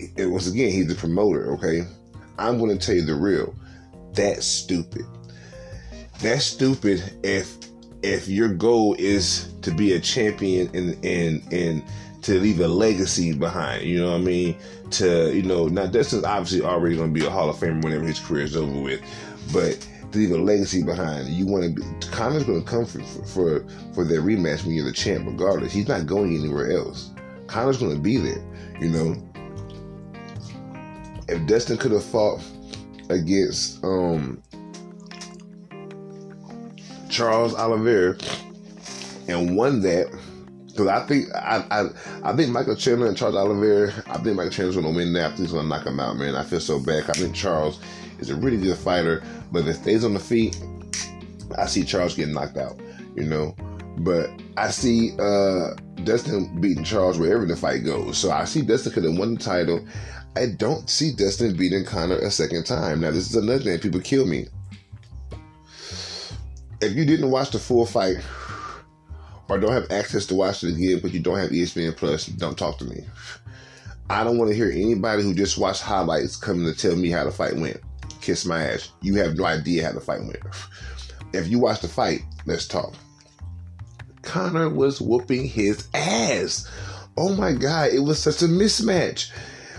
it, 0.00 0.26
once 0.26 0.48
again 0.48 0.72
he's 0.72 0.88
the 0.88 0.96
promoter. 0.96 1.52
Okay, 1.52 1.86
I'm 2.36 2.58
going 2.58 2.76
to 2.76 2.84
tell 2.84 2.96
you 2.96 3.04
the 3.04 3.14
real. 3.14 3.54
That's 4.12 4.44
stupid. 4.44 5.04
That's 6.20 6.44
stupid 6.44 7.18
if 7.22 7.56
if 8.02 8.28
your 8.28 8.48
goal 8.48 8.96
is 8.98 9.52
to 9.62 9.70
be 9.70 9.92
a 9.92 10.00
champion 10.00 10.68
and 10.74 11.04
and 11.04 11.52
and 11.52 11.84
to 12.26 12.40
leave 12.40 12.58
a 12.58 12.66
legacy 12.66 13.32
behind. 13.32 13.84
You 13.84 14.00
know 14.00 14.10
what 14.10 14.20
I 14.20 14.24
mean? 14.24 14.56
To 14.90 15.32
you 15.32 15.42
know, 15.42 15.68
now 15.68 15.86
Dustin's 15.86 16.24
obviously 16.24 16.66
already 16.66 16.96
going 16.96 17.14
to 17.14 17.20
be 17.20 17.24
a 17.24 17.30
Hall 17.30 17.48
of 17.48 17.54
Famer 17.54 17.84
whenever 17.84 18.04
his 18.04 18.18
career 18.18 18.42
is 18.42 18.56
over 18.56 18.80
with, 18.80 19.00
but 19.52 19.78
to 20.10 20.18
leave 20.18 20.32
a 20.32 20.36
legacy 20.36 20.82
behind, 20.82 21.28
you 21.28 21.46
want 21.46 21.62
to. 21.62 21.70
be 21.70 21.82
Conor's 22.08 22.42
going 22.42 22.64
to 22.64 22.68
come 22.68 22.84
for, 22.84 23.00
for 23.26 23.64
for 23.94 24.04
their 24.04 24.22
rematch 24.22 24.64
when 24.64 24.74
you're 24.74 24.84
the 24.84 24.92
champ, 24.92 25.24
regardless. 25.24 25.72
He's 25.72 25.86
not 25.86 26.06
going 26.06 26.36
anywhere 26.36 26.72
else. 26.72 27.12
Conor's 27.46 27.78
going 27.78 27.94
to 27.94 28.00
be 28.00 28.16
there. 28.16 28.42
You 28.80 28.90
know. 28.90 29.22
If 31.28 31.46
Dustin 31.46 31.76
could 31.76 31.92
have 31.92 32.04
fought 32.04 32.40
against 33.08 33.84
um 33.84 34.42
Charles 37.08 37.54
Oliveira 37.54 38.16
and 39.28 39.56
won 39.56 39.80
that. 39.82 40.08
Because 40.76 40.88
I 40.88 41.06
think 41.06 41.34
I, 41.34 41.64
I 41.70 42.30
I 42.30 42.36
think 42.36 42.50
Michael 42.50 42.76
Chandler 42.76 43.06
and 43.06 43.16
Charles 43.16 43.34
Oliveira, 43.34 43.92
I 44.06 44.18
think 44.18 44.36
Michael 44.36 44.50
Chandler's 44.50 44.76
gonna 44.76 44.90
win 44.90 45.12
that. 45.14 45.38
He's 45.38 45.52
gonna 45.52 45.68
knock 45.68 45.86
him 45.86 45.98
out, 45.98 46.16
man. 46.16 46.34
I 46.34 46.44
feel 46.44 46.60
so 46.60 46.78
bad. 46.78 47.08
I 47.08 47.12
think 47.14 47.34
Charles 47.34 47.80
is 48.18 48.30
a 48.30 48.36
really 48.36 48.58
good 48.58 48.76
fighter, 48.76 49.22
but 49.50 49.60
if 49.60 49.66
he 49.66 49.72
stays 49.72 50.04
on 50.04 50.12
the 50.12 50.20
feet, 50.20 50.60
I 51.56 51.66
see 51.66 51.84
Charles 51.84 52.14
getting 52.14 52.34
knocked 52.34 52.58
out, 52.58 52.78
you 53.14 53.24
know. 53.24 53.56
But 53.98 54.28
I 54.58 54.70
see 54.70 55.12
uh 55.18 55.74
Dustin 56.04 56.60
beating 56.60 56.84
Charles 56.84 57.18
wherever 57.18 57.46
the 57.46 57.56
fight 57.56 57.84
goes. 57.84 58.18
So 58.18 58.30
I 58.30 58.44
see 58.44 58.60
Dustin 58.60 58.92
could 58.92 59.04
have 59.04 59.16
won 59.16 59.34
the 59.34 59.40
title. 59.40 59.86
I 60.36 60.46
don't 60.46 60.90
see 60.90 61.12
Dustin 61.12 61.56
beating 61.56 61.86
Conor 61.86 62.18
a 62.18 62.30
second 62.30 62.64
time. 62.64 63.00
Now 63.00 63.10
this 63.10 63.30
is 63.30 63.36
another 63.36 63.64
thing. 63.64 63.78
People 63.78 64.00
kill 64.00 64.26
me 64.26 64.48
if 66.80 66.94
you 66.94 67.04
didn't 67.04 67.30
watch 67.30 67.50
the 67.50 67.58
full 67.58 67.86
fight 67.86 68.18
or 69.48 69.58
don't 69.58 69.72
have 69.72 69.90
access 69.90 70.26
to 70.26 70.34
watch 70.34 70.64
it 70.64 70.74
again, 70.74 71.00
but 71.00 71.12
you 71.12 71.20
don't 71.20 71.38
have 71.38 71.50
ESPN 71.50 71.96
Plus, 71.96 72.26
don't 72.26 72.58
talk 72.58 72.78
to 72.78 72.84
me. 72.84 73.04
I 74.08 74.22
don't 74.22 74.38
want 74.38 74.50
to 74.50 74.56
hear 74.56 74.70
anybody 74.70 75.22
who 75.22 75.34
just 75.34 75.58
watched 75.58 75.82
highlights 75.82 76.36
coming 76.36 76.66
to 76.66 76.78
tell 76.78 76.96
me 76.96 77.10
how 77.10 77.24
the 77.24 77.32
fight 77.32 77.56
went. 77.56 77.80
Kiss 78.20 78.44
my 78.44 78.62
ass. 78.62 78.90
You 79.02 79.14
have 79.16 79.36
no 79.36 79.44
idea 79.44 79.84
how 79.86 79.92
the 79.92 80.00
fight 80.00 80.20
went. 80.20 80.38
If 81.32 81.48
you 81.48 81.58
watch 81.58 81.80
the 81.80 81.88
fight, 81.88 82.22
let's 82.46 82.66
talk. 82.66 82.94
Conor 84.22 84.68
was 84.68 85.00
whooping 85.00 85.46
his 85.46 85.86
ass. 85.94 86.70
Oh 87.16 87.34
my 87.34 87.52
God, 87.52 87.90
it 87.90 88.00
was 88.00 88.20
such 88.20 88.42
a 88.42 88.46
mismatch. 88.46 89.30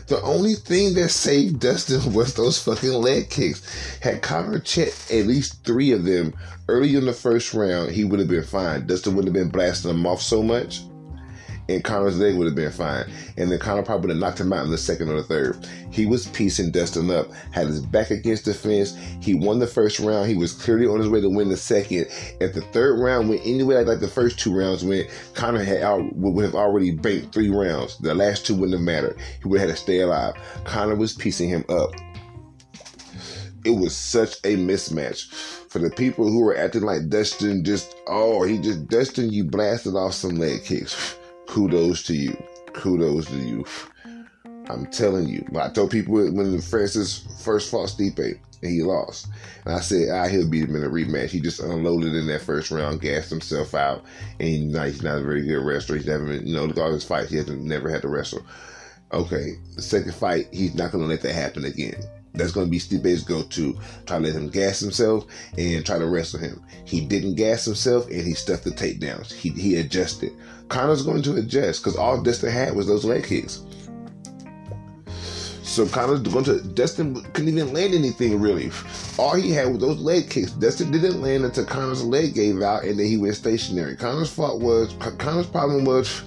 The 0.08 0.22
only 0.22 0.56
thing 0.56 0.94
that 0.94 1.10
saved 1.10 1.60
Dustin 1.60 2.14
was 2.14 2.34
those 2.34 2.62
fucking 2.64 2.90
leg 2.90 3.30
kicks. 3.30 3.62
Had 4.02 4.22
Conor 4.22 4.60
checked 4.60 5.12
at 5.12 5.28
least 5.28 5.64
three 5.66 5.92
of 5.92 6.06
them 6.06 6.34
early 6.70 6.96
in 6.96 7.06
the 7.06 7.14
first 7.14 7.54
round, 7.54 7.92
he 7.92 8.06
would 8.06 8.20
have 8.20 8.30
been 8.30 8.44
fine. 8.44 8.88
Dustin 8.88 9.16
wouldn't 9.16 9.36
have 9.36 9.44
been 9.44 9.52
blasting 9.52 9.92
him 9.92 10.08
off 10.08 10.22
so 10.22 10.42
much 10.42 10.82
and 11.70 11.84
Conor's 11.84 12.20
leg 12.20 12.36
would 12.36 12.46
have 12.46 12.56
been 12.56 12.72
fine. 12.72 13.06
And 13.36 13.52
then 13.52 13.60
Conor 13.60 13.84
probably 13.84 14.08
would 14.08 14.16
have 14.16 14.22
knocked 14.22 14.40
him 14.40 14.54
out 14.54 14.66
in 14.66 14.72
the 14.72 14.78
second 14.78 15.10
or 15.10 15.18
the 15.18 15.24
third. 15.24 15.68
He 15.92 16.06
was 16.06 16.28
piecing 16.28 16.72
Dustin 16.72 17.12
up, 17.12 17.28
had 17.52 17.68
his 17.68 17.86
back 17.86 18.12
against 18.12 18.46
the 18.46 18.54
fence. 18.54 18.96
He 19.22 19.34
won 19.34 19.60
the 19.60 19.68
first 19.68 20.00
round. 20.00 20.30
He 20.30 20.36
was 20.36 20.54
clearly 20.54 20.88
on 20.88 21.00
his 21.00 21.10
way 21.10 21.22
to 21.22 21.30
win 21.30 21.50
the 21.50 21.58
second. 21.58 22.08
If 22.40 22.54
the 22.54 22.62
third 22.74 23.00
round 23.00 23.30
went 23.30 23.42
anyway 23.46 23.76
like, 23.76 23.88
like 23.88 24.00
the 24.00 24.08
first 24.08 24.40
two 24.40 24.56
rounds 24.56 24.84
went, 24.84 25.10
Conor 25.34 25.64
had 25.64 25.82
out, 25.82 26.16
would 26.16 26.46
have 26.46 26.56
already 26.56 26.92
banked 26.92 27.34
three 27.34 27.50
rounds. 27.50 27.98
The 27.98 28.14
last 28.14 28.46
two 28.46 28.54
wouldn't 28.56 28.74
have 28.74 28.82
mattered. 28.82 29.18
He 29.42 29.48
would 29.48 29.60
have 29.60 29.70
had 29.70 29.76
to 29.76 29.82
stay 29.82 30.00
alive. 30.02 30.36
Conor 30.64 30.96
was 30.96 31.14
piecing 31.14 31.50
him 31.50 31.66
up. 31.70 31.92
It 33.66 33.72
was 33.72 33.96
such 33.96 34.36
a 34.46 34.56
mismatch 34.56 35.34
for 35.70 35.80
the 35.80 35.90
people 35.90 36.26
who 36.26 36.42
were 36.42 36.56
acting 36.56 36.84
like 36.84 37.10
Dustin 37.10 37.66
just, 37.66 37.96
oh, 38.08 38.44
he 38.44 38.60
just, 38.60 38.88
Dustin, 38.88 39.30
you 39.30 39.44
blasted 39.44 39.96
off 39.96 40.14
some 40.14 40.36
leg 40.36 40.64
kicks 40.64 41.17
kudos 41.58 42.04
to 42.04 42.14
you. 42.14 42.38
Kudos 42.74 43.26
to 43.26 43.38
you. 43.38 43.66
I'm 44.70 44.86
telling 44.92 45.28
you. 45.28 45.44
I 45.60 45.70
told 45.70 45.90
people 45.90 46.14
when 46.14 46.62
Francis 46.62 47.26
first 47.44 47.72
fought 47.72 47.90
Stipe 47.90 48.20
and 48.62 48.72
he 48.72 48.84
lost. 48.84 49.28
And 49.66 49.74
I 49.74 49.80
said, 49.80 50.10
ah, 50.12 50.28
he'll 50.28 50.48
beat 50.48 50.70
him 50.70 50.76
in 50.76 50.84
a 50.84 50.90
rematch. 50.90 51.30
He 51.30 51.40
just 51.40 51.60
unloaded 51.60 52.14
in 52.14 52.28
that 52.28 52.42
first 52.42 52.70
round, 52.70 53.02
gassed 53.02 53.32
himself 53.32 53.74
out, 53.74 54.04
and 54.40 54.48
he's 54.48 54.66
not, 54.66 54.86
he's 54.86 55.02
not 55.02 55.18
a 55.18 55.24
very 55.24 55.48
good 55.48 55.66
wrestler. 55.66 55.96
He's 55.96 56.06
never 56.06 56.26
been, 56.26 56.46
you 56.46 56.54
know, 56.54 56.72
all 56.80 56.92
his 56.92 57.04
fights, 57.04 57.32
he 57.32 57.38
hasn't 57.38 57.64
never 57.64 57.90
had 57.90 58.04
to 58.04 58.08
wrestle. 58.08 58.46
Okay, 59.12 59.56
the 59.76 59.82
second 59.82 60.14
fight, 60.14 60.50
he's 60.52 60.76
not 60.76 60.92
going 60.92 61.04
to 61.04 61.10
let 61.10 61.22
that 61.24 61.34
happen 61.34 61.66
again. 61.66 62.04
That's 62.38 62.52
going 62.52 62.68
to 62.68 62.72
be 62.72 62.80
Stipe's 62.80 63.24
go-to. 63.24 63.78
Try 64.06 64.18
to 64.18 64.24
let 64.24 64.36
him 64.36 64.50
gas 64.50 64.80
himself 64.80 65.26
and 65.58 65.86
try 65.86 65.98
to 65.98 66.08
wrestle 66.08 66.40
him. 66.40 66.62
He 66.86 67.02
didn't 67.02 67.36
gas 67.36 67.66
himself 67.66 68.08
and 68.08 68.22
he 68.22 68.34
stuffed 68.34 68.64
the 68.64 68.72
takedowns. 68.72 69.34
He, 69.34 69.50
he 69.50 69.76
adjusted. 69.76 70.32
Conor's 70.70 71.04
going 71.04 71.22
to 71.24 71.36
adjust 71.36 71.84
because 71.84 71.96
all 71.96 72.22
Dustin 72.22 72.52
had 72.52 72.76
was 72.76 72.88
those 72.88 73.06
leg 73.06 73.26
kicks. 73.26 73.62
So 75.64 75.86
Conor's 75.88 76.22
going 76.22 76.46
to 76.46 76.62
Dustin 76.62 77.22
couldn't 77.34 77.50
even 77.50 77.74
land 77.74 77.94
anything 77.94 78.42
really. 78.42 78.72
All 79.20 79.36
he 79.36 79.52
had 79.52 79.68
was 79.68 79.80
those 79.80 80.00
leg 80.00 80.30
kicks. 80.30 80.52
Dustin 80.52 80.92
didn't 80.92 81.22
land 81.22 81.46
until 81.46 81.66
Conor's 81.66 82.04
leg 82.04 82.34
gave 82.34 82.62
out 82.62 82.84
and 82.84 82.98
then 83.00 83.06
he 83.06 83.18
went 83.18 83.36
stationary. 83.36 83.96
Conor's 83.96 84.32
fault 84.32 84.60
was 84.60 84.96
Conor's 85.18 85.46
problem 85.46 85.86
was 85.86 86.24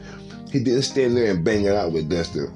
he 0.52 0.62
didn't 0.62 0.82
stand 0.82 1.16
there 1.16 1.30
and 1.30 1.44
bang 1.44 1.64
it 1.64 1.74
out 1.74 1.92
with 1.92 2.08
Dustin. 2.08 2.52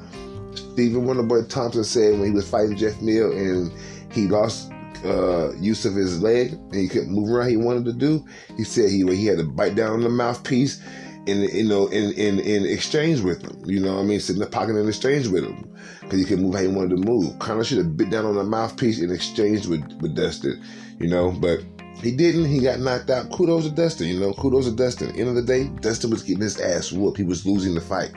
Stephen 0.75 1.07
Wonderboy 1.07 1.49
Thompson 1.49 1.85
said 1.85 2.19
when 2.19 2.29
he 2.29 2.35
was 2.35 2.49
fighting 2.49 2.77
Geoff 2.77 3.01
Neal 3.01 3.31
and 3.31 3.73
he 4.13 4.27
lost 4.27 4.73
uh, 5.05 5.53
use 5.55 5.85
of 5.85 5.95
his 5.95 6.21
leg 6.21 6.53
and 6.53 6.75
he 6.75 6.89
couldn't 6.89 7.13
move 7.13 7.31
around 7.31 7.49
he 7.49 7.57
wanted 7.57 7.85
to 7.85 7.93
do, 7.93 8.25
he 8.57 8.65
said 8.65 8.91
he 8.91 9.07
he 9.15 9.27
had 9.27 9.39
to 9.39 9.45
bite 9.45 9.77
down 9.77 9.93
on 9.93 10.01
the 10.01 10.09
mouthpiece 10.09 10.83
and 11.27 11.45
you 11.53 11.65
know 11.65 11.87
in 11.89 12.13
in 12.13 12.41
in 12.41 12.67
exchange 12.67 13.21
with 13.21 13.43
him. 13.43 13.63
You 13.65 13.81
know 13.81 13.95
what 13.95 14.01
I 14.01 14.05
mean? 14.05 14.21
Sit 14.21 14.35
in 14.35 14.41
the 14.41 14.47
pocket 14.47 14.77
in 14.77 14.89
exchange 14.89 15.29
with 15.29 15.45
him 15.45 15.73
because 16.01 16.19
he 16.19 16.25
can 16.25 16.43
move 16.43 16.55
how 16.55 16.63
he 16.63 16.69
wanted 16.69 16.91
to 16.91 17.09
move. 17.09 17.39
Conor 17.39 17.65
should 17.65 17.79
have 17.79 17.97
bit 17.97 18.11
down 18.11 18.27
on 18.27 18.35
the 18.35 18.45
mouthpiece 18.45 19.01
in 19.01 19.13
exchange 19.13 19.67
with 19.67 19.83
with 20.01 20.15
Dustin. 20.15 20.63
You 20.99 21.09
know, 21.09 21.31
but 21.31 21.61
he 22.03 22.11
didn't. 22.13 22.47
He 22.47 22.61
got 22.61 22.81
knocked 22.81 23.11
out. 23.11 23.31
Kudos 23.31 23.65
to 23.65 23.71
Dustin. 23.71 24.09
You 24.09 24.21
know, 24.21 24.33
kudos 24.35 24.67
to 24.67 24.73
Dustin. 24.73 25.11
End 25.17 25.29
of 25.29 25.35
the 25.35 25.43
day, 25.43 25.69
Dustin 25.81 26.11
was 26.11 26.23
getting 26.23 26.43
his 26.43 26.61
ass 26.61 26.93
whooped. 26.93 27.19
He 27.19 27.25
was 27.25 27.47
losing 27.47 27.75
the 27.75 27.81
fight. 27.81 28.13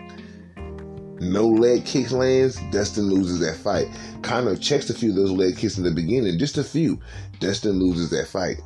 No 1.20 1.48
leg 1.48 1.86
kicks 1.86 2.12
lands. 2.12 2.60
Dustin 2.72 3.10
loses 3.10 3.40
that 3.40 3.58
fight. 3.58 3.88
Conor 4.22 4.56
checks 4.56 4.90
a 4.90 4.94
few 4.94 5.10
of 5.10 5.16
those 5.16 5.32
leg 5.32 5.58
kicks 5.58 5.78
in 5.78 5.84
the 5.84 5.92
beginning, 5.92 6.38
just 6.38 6.58
a 6.58 6.64
few. 6.64 7.00
Dustin 7.40 7.80
loses 7.80 8.10
that 8.12 8.28
fight. 8.28 8.58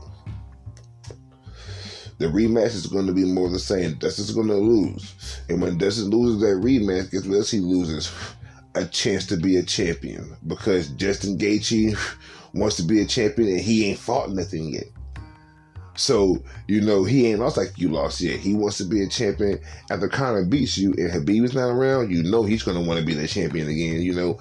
The 2.17 2.27
rematch 2.27 2.75
is 2.75 2.86
going 2.86 3.08
to 3.08 3.13
be 3.13 3.25
more 3.25 3.50
the 3.50 3.58
same. 3.58 3.96
Dustin's 3.96 4.31
going 4.31 4.48
to 4.48 4.55
lose. 4.55 5.15
And 5.50 5.62
when 5.62 5.77
Dustin 5.77 6.10
loses 6.10 6.39
that 6.41 6.63
rematch, 6.63 7.13
else 7.36 7.50
he 7.50 7.60
loses? 7.60 8.12
A 8.75 8.86
chance 8.86 9.25
to 9.27 9.38
be 9.38 9.58
a 9.58 9.63
champion. 9.63 10.38
Because 10.46 10.89
Justin 10.89 11.38
Gaethje 11.38 11.98
wants 12.53 12.75
to 12.75 12.84
be 12.84 13.01
a 13.01 13.05
champion 13.05 13.50
and 13.50 13.60
he 13.60 13.89
ain't 13.89 14.00
fought 14.00 14.29
nothing 14.29 14.70
yet. 14.74 14.86
So, 15.95 16.41
you 16.67 16.81
know, 16.81 17.03
he 17.03 17.27
ain't 17.27 17.39
lost 17.39 17.57
like 17.57 17.77
you 17.77 17.89
lost 17.89 18.21
yet. 18.21 18.39
He 18.39 18.53
wants 18.53 18.77
to 18.77 18.86
be 18.86 19.03
a 19.03 19.07
champion. 19.07 19.60
After 19.89 20.07
Conor 20.07 20.45
beats 20.45 20.77
you 20.77 20.93
and 20.93 21.12
Khabib 21.12 21.43
is 21.43 21.53
not 21.53 21.69
around, 21.69 22.12
you 22.12 22.24
know 22.24 22.43
he's 22.43 22.63
going 22.63 22.81
to 22.81 22.88
want 22.88 23.00
to 23.00 23.05
be 23.05 23.13
the 23.13 23.27
champion 23.27 23.67
again. 23.67 24.01
You 24.01 24.13
know, 24.13 24.39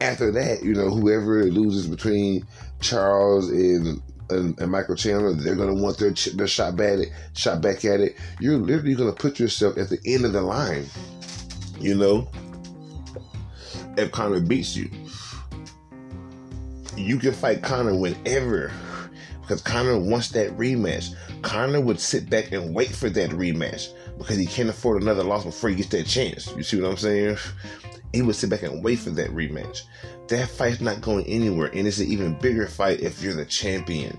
after 0.00 0.30
that, 0.32 0.62
you 0.62 0.74
know, 0.74 0.90
whoever 0.90 1.44
loses 1.44 1.86
between 1.86 2.46
Charles 2.80 3.50
and 3.50 4.00
and, 4.30 4.58
and 4.58 4.70
Michael 4.70 4.96
Chandler, 4.96 5.34
they're 5.34 5.54
going 5.54 5.74
to 5.74 5.82
want 5.82 5.98
their, 5.98 6.10
their 6.10 6.46
shot 6.46 6.76
back 6.76 6.94
at 6.94 6.98
it, 7.00 7.08
shot 7.34 7.60
back 7.60 7.84
at 7.84 8.00
it. 8.00 8.16
You're 8.40 8.56
literally 8.56 8.94
going 8.94 9.12
to 9.12 9.16
put 9.16 9.38
yourself 9.38 9.76
at 9.76 9.90
the 9.90 9.98
end 10.06 10.24
of 10.24 10.32
the 10.32 10.40
line. 10.40 10.86
You 11.78 11.94
know, 11.94 12.30
if 13.96 14.10
Conor 14.12 14.40
beats 14.40 14.76
you, 14.76 14.90
you 16.96 17.18
can 17.18 17.32
fight 17.32 17.62
Conor 17.62 17.96
whenever 17.96 18.72
because 19.46 19.60
Conor 19.60 19.98
wants 19.98 20.28
that 20.30 20.56
rematch. 20.56 21.14
Conor 21.42 21.80
would 21.80 22.00
sit 22.00 22.30
back 22.30 22.52
and 22.52 22.74
wait 22.74 22.90
for 22.90 23.10
that 23.10 23.30
rematch 23.30 23.92
because 24.16 24.36
he 24.36 24.46
can't 24.46 24.70
afford 24.70 25.02
another 25.02 25.22
loss 25.22 25.44
before 25.44 25.70
he 25.70 25.76
gets 25.76 25.90
that 25.90 26.06
chance. 26.06 26.54
You 26.56 26.62
see 26.62 26.80
what 26.80 26.90
I'm 26.90 26.96
saying? 26.96 27.36
He 28.12 28.22
would 28.22 28.36
sit 28.36 28.48
back 28.48 28.62
and 28.62 28.84
wait 28.84 29.00
for 29.00 29.10
that 29.10 29.30
rematch. 29.30 29.82
That 30.28 30.48
fight's 30.48 30.80
not 30.80 31.00
going 31.00 31.26
anywhere, 31.26 31.68
and 31.74 31.84
it's 31.84 31.98
an 31.98 32.06
even 32.06 32.38
bigger 32.38 32.68
fight 32.68 33.00
if 33.00 33.20
you're 33.20 33.34
the 33.34 33.44
champion. 33.44 34.16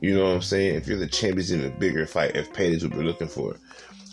You 0.00 0.14
know 0.14 0.24
what 0.24 0.36
I'm 0.36 0.40
saying? 0.40 0.76
If 0.76 0.88
you're 0.88 0.98
the 0.98 1.06
champion, 1.06 1.40
it's 1.40 1.52
even 1.52 1.78
bigger 1.78 2.06
fight 2.06 2.36
if 2.36 2.54
Petty's 2.54 2.84
what 2.84 2.96
we're 2.96 3.04
looking 3.04 3.28
for. 3.28 3.56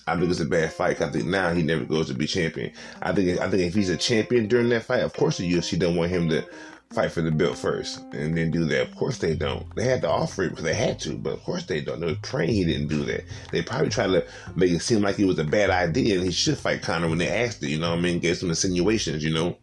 I 0.06 0.18
think 0.18 0.30
it's 0.30 0.42
a 0.42 0.46
bad 0.46 0.74
fight. 0.74 1.02
I 1.02 1.10
think 1.10 1.28
now 1.28 1.54
he 1.54 1.64
never 1.64 1.86
goes 1.86 2.08
to 2.08 2.14
be 2.14 2.28
champion. 2.28 2.74
I 3.02 3.14
think 3.14 3.40
I 3.40 3.50
think 3.50 3.64
if 3.64 3.74
he's 3.74 3.90
a 3.90 3.98
champion 3.98 4.48
during 4.48 4.68
that 4.70 4.84
fight, 4.84 5.04
of 5.04 5.14
course 5.14 5.38
the 5.38 5.50
UFC 5.50 5.80
don't 5.80 5.96
want 5.96 6.12
him 6.12 6.28
to 6.30 6.46
fight 6.92 7.12
for 7.12 7.22
the 7.22 7.32
belt 7.32 7.58
first 7.58 8.02
and 8.14 8.38
then 8.38 8.52
do 8.52 8.66
that. 8.66 8.90
Of 8.90 8.96
course 8.96 9.18
they 9.18 9.36
don't. 9.36 9.66
They 9.76 9.84
had 9.84 10.02
to 10.02 10.10
offer 10.10 10.44
it 10.44 10.50
because 10.50 10.64
they 10.64 10.74
had 10.74 11.00
to, 11.02 11.18
but 11.18 11.34
of 11.34 11.44
course 11.44 11.66
they 11.66 11.82
don't. 11.82 12.00
They 12.00 12.08
were 12.08 12.18
praying 12.22 12.54
he 12.54 12.64
didn't 12.64 12.88
do 12.88 13.04
that. 13.06 13.26
They 13.52 13.62
probably 13.62 13.90
tried 13.90 14.08
to 14.08 14.26
make 14.56 14.72
it 14.72 14.82
seem 14.82 15.02
like 15.02 15.20
it 15.20 15.26
was 15.26 15.40
a 15.40 15.44
bad 15.44 15.70
idea 15.70 16.16
and 16.16 16.26
he 16.26 16.32
should 16.32 16.58
fight 16.58 16.82
Conor 16.82 17.10
when 17.10 17.18
they 17.18 17.28
asked 17.30 17.64
it, 17.64 17.70
you 17.70 17.80
know 17.80 17.90
what 17.90 18.00
I 18.00 18.02
mean? 18.02 18.20
Get 18.20 18.38
some 18.38 18.50
insinuations, 18.50 19.24
you 19.24 19.34
know? 19.34 19.58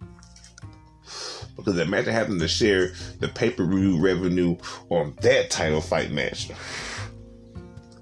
Because 1.57 1.79
imagine 1.79 2.12
having 2.12 2.38
to 2.38 2.49
share 2.49 2.93
the 3.21 3.29
pay-per-view 3.29 3.99
revenue 4.00 4.57
on 4.88 5.14
that 5.21 5.50
title 5.50 5.81
fight 5.81 6.11
match. 6.11 6.50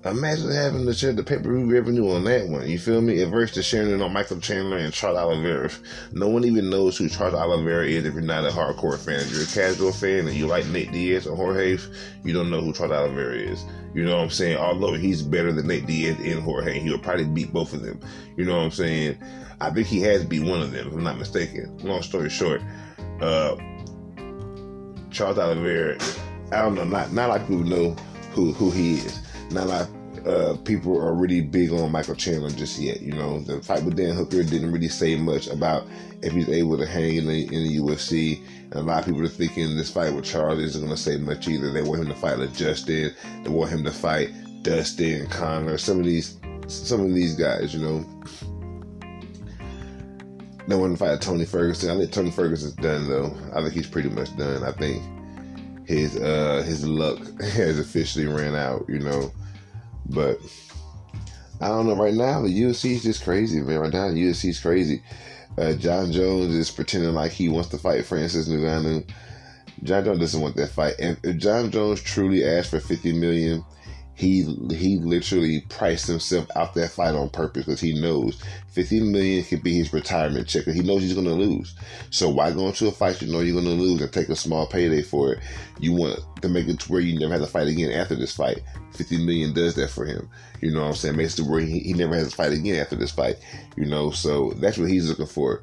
Imagine 0.03 0.51
having 0.51 0.87
to 0.87 0.95
share 0.95 1.13
the 1.13 1.23
pay-per-view 1.23 1.71
revenue 1.71 2.11
on 2.11 2.25
that 2.25 2.49
one. 2.49 2.67
You 2.67 2.79
feel 2.79 3.03
me? 3.03 3.21
It 3.21 3.31
to 3.31 3.63
sharing 3.63 3.91
it 3.91 4.01
on 4.01 4.15
Michael 4.15 4.41
Chandler 4.41 4.79
and 4.79 4.95
Charles 4.95 5.19
Oliveira. 5.19 5.71
No 6.13 6.29
one 6.29 6.45
even 6.47 6.71
knows 6.71 6.97
who 6.97 7.11
Charles 7.11 7.35
Oliveira 7.35 7.87
is 7.87 8.07
if 8.07 8.15
you're 8.15 8.23
not 8.23 8.47
a 8.47 8.49
hardcore 8.49 8.99
fan. 8.99 9.21
If 9.21 9.31
you're 9.31 9.43
a 9.43 9.47
casual 9.47 9.93
fan 9.93 10.27
and 10.27 10.35
you 10.35 10.47
like 10.47 10.67
Nate 10.69 10.91
Diaz 10.91 11.27
or 11.27 11.37
Jorge, 11.37 11.77
you 12.25 12.33
don't 12.33 12.51
know 12.51 12.63
who 12.63 12.73
Charles 12.73 12.93
Oliveira 12.93 13.35
is. 13.35 13.63
You 13.93 14.05
know 14.05 14.17
what 14.17 14.23
I'm 14.23 14.31
saying? 14.31 14.57
Although 14.57 14.95
he's 14.95 15.21
better 15.21 15.53
than 15.53 15.67
Nate 15.67 15.85
Diaz 15.85 16.17
and 16.19 16.43
Jorge, 16.43 16.79
he 16.79 16.91
would 16.91 17.03
probably 17.03 17.27
beat 17.27 17.53
both 17.53 17.75
of 17.75 17.83
them. 17.83 18.01
You 18.39 18.47
know 18.47 18.57
what 18.57 18.65
I'm 18.65 18.71
saying? 18.71 19.19
I 19.61 19.69
think 19.69 19.87
he 19.87 20.01
has 20.01 20.25
beat 20.25 20.45
one 20.45 20.63
of 20.63 20.73
them, 20.73 20.89
if 20.89 20.95
I'm 20.95 21.05
not 21.05 21.19
mistaken. 21.19 21.77
Long 21.83 22.01
story 22.01 22.31
short, 22.31 22.63
uh, 23.21 23.55
Charles 25.11 25.39
Oliveira, 25.39 25.99
I 26.53 26.63
don't 26.63 26.75
know, 26.75 26.85
not 26.85 27.13
not 27.13 27.29
like 27.29 27.43
people 27.43 27.65
know 27.65 27.91
who 28.33 28.55
who 28.55 28.71
he 28.71 28.95
is. 28.95 29.21
Not 29.51 29.67
like 29.67 29.89
uh, 30.27 30.57
people 30.65 31.01
are 31.01 31.15
really 31.15 31.41
big 31.41 31.73
on 31.73 31.93
Michael 31.93 32.15
Chandler 32.15 32.51
just 32.51 32.79
yet. 32.79 33.01
You 33.01 33.13
know, 33.13 33.41
the 33.41 33.63
fight 33.63 33.83
with 33.85 33.97
Dan 33.97 34.15
Hooker 34.15 34.43
didn't 34.43 34.73
really 34.73 34.89
say 34.89 35.17
much 35.17 35.47
about 35.47 35.87
if 36.23 36.33
he's 36.33 36.49
able 36.49 36.77
to 36.79 36.87
hang 36.87 37.17
in 37.17 37.27
the, 37.27 37.45
in 37.45 37.65
the 37.65 37.77
UFC. 37.79 38.43
And 38.65 38.75
a 38.75 38.83
lot 38.83 39.01
of 39.01 39.07
people 39.07 39.23
are 39.23 39.29
thinking 39.29 39.77
this 39.77 39.91
fight 39.91 40.15
with 40.15 40.25
Charles 40.25 40.61
isn't 40.61 40.81
going 40.81 40.95
to 40.95 41.01
say 41.01 41.17
much 41.17 41.49
either. 41.49 41.73
They 41.73 41.83
want 41.83 42.03
him 42.03 42.09
to 42.09 42.15
fight 42.15 42.39
like 42.39 42.53
Justin. 42.53 43.15
They 43.43 43.51
want 43.51 43.71
him 43.71 43.85
to 43.85 43.91
fight 43.91 44.31
Dustin, 44.63 45.27
Conor, 45.29 45.79
some 45.79 46.01
of 46.01 46.05
these, 46.05 46.39
some 46.67 47.01
of 47.01 47.15
these 47.15 47.35
guys. 47.35 47.75
You 47.75 47.81
know, 47.81 48.23
they 50.69 50.77
want 50.77 50.93
to 50.93 50.99
fight 50.99 51.21
Tony 51.21 51.47
Ferguson. 51.47 51.91
I 51.91 51.99
think 51.99 52.13
Tony 52.13 52.31
Ferguson's 52.31 52.75
done 52.75 53.09
though. 53.09 53.35
I 53.55 53.63
think 53.63 53.73
he's 53.73 53.89
pretty 53.89 54.11
much 54.11 54.37
done. 54.37 54.63
I 54.63 54.73
think 54.73 55.03
his 55.89 56.17
uh 56.17 56.63
his 56.65 56.87
luck 56.87 57.19
has 57.41 57.79
officially 57.79 58.27
ran 58.27 58.55
out. 58.55 58.85
You 58.89 59.01
know. 59.01 59.33
But 60.11 60.39
I 61.61 61.69
don't 61.69 61.87
know. 61.87 61.97
Right 61.97 62.15
now, 62.15 62.43
the 62.43 62.49
UFC 62.49 62.93
is 62.93 63.03
just 63.03 63.25
crazy, 63.25 63.61
man. 63.61 63.79
Right 63.79 63.93
now, 63.93 64.09
the 64.09 64.23
UFC 64.23 64.51
is 64.51 64.61
crazy. 64.61 65.03
Uh, 65.59 65.75
Jon 65.75 66.13
Jones 66.13 66.55
is 66.55 66.71
pretending 66.71 67.13
like 67.15 67.33
he 67.33 67.49
wants 67.49 67.69
to 67.71 67.79
fight 67.79 68.05
Francis 68.05 68.49
Ngannou. 68.49 69.09
Jon 69.83 70.05
Jones 70.05 70.21
doesn't 70.21 70.41
want 70.41 70.57
that 70.57 70.71
fight. 70.71 70.95
And 70.99 71.19
if 71.23 71.37
Jon 71.39 71.71
Jones 71.71 72.03
truly 72.03 72.45
asked 72.45 72.71
for 72.71 72.81
fifty 72.81 73.13
million, 73.13 73.65
he 74.21 74.43
he 74.71 74.99
literally 74.99 75.63
priced 75.71 76.07
himself 76.07 76.47
out 76.55 76.75
that 76.75 76.91
fight 76.91 77.15
on 77.15 77.31
purpose 77.31 77.65
because 77.65 77.81
he 77.81 77.99
knows 77.99 78.39
50 78.69 79.01
million 79.01 79.43
could 79.45 79.63
be 79.63 79.75
his 79.75 79.95
retirement 79.95 80.47
check. 80.47 80.67
He 80.67 80.83
knows 80.83 81.01
he's 81.01 81.15
going 81.15 81.27
to 81.27 81.33
lose. 81.33 81.75
So 82.11 82.29
why 82.29 82.51
go 82.53 82.69
into 82.69 82.87
a 82.87 82.93
fight 82.93 83.23
you 83.23 83.33
know 83.33 83.41
you're 83.41 83.61
going 83.61 83.65
to 83.65 83.83
lose 83.83 84.03
and 84.03 84.13
take 84.13 84.29
a 84.29 84.37
small 84.37 84.67
payday 84.67 85.01
for 85.01 85.33
it? 85.33 85.39
You 85.79 85.95
want 85.95 86.21
to 86.43 86.51
make 86.51 86.69
it 86.69 86.81
to 86.81 86.93
where 86.93 87.01
you 87.01 87.19
never 87.19 87.33
have 87.33 87.43
to 87.43 87.49
fight 87.49 87.69
again 87.69 87.93
after 87.93 88.15
this 88.15 88.37
fight. 88.37 88.63
50 88.93 89.25
million 89.25 89.55
does 89.55 89.75
that 89.77 89.89
for 89.89 90.05
him. 90.05 90.29
You 90.61 90.71
know 90.71 90.83
what 90.83 90.89
I'm 90.89 90.95
saying? 90.97 91.17
Makes 91.17 91.39
it 91.39 91.47
where 91.47 91.61
he, 91.61 91.79
he 91.79 91.95
never 91.95 92.15
has 92.15 92.29
to 92.29 92.37
fight 92.37 92.53
again 92.53 92.79
after 92.79 92.97
this 92.97 93.13
fight. 93.13 93.39
You 93.79 93.87
know, 93.87 94.11
so 94.11 94.51
that's 94.51 94.77
what 94.77 94.91
he's 94.91 95.09
looking 95.09 95.25
for. 95.25 95.63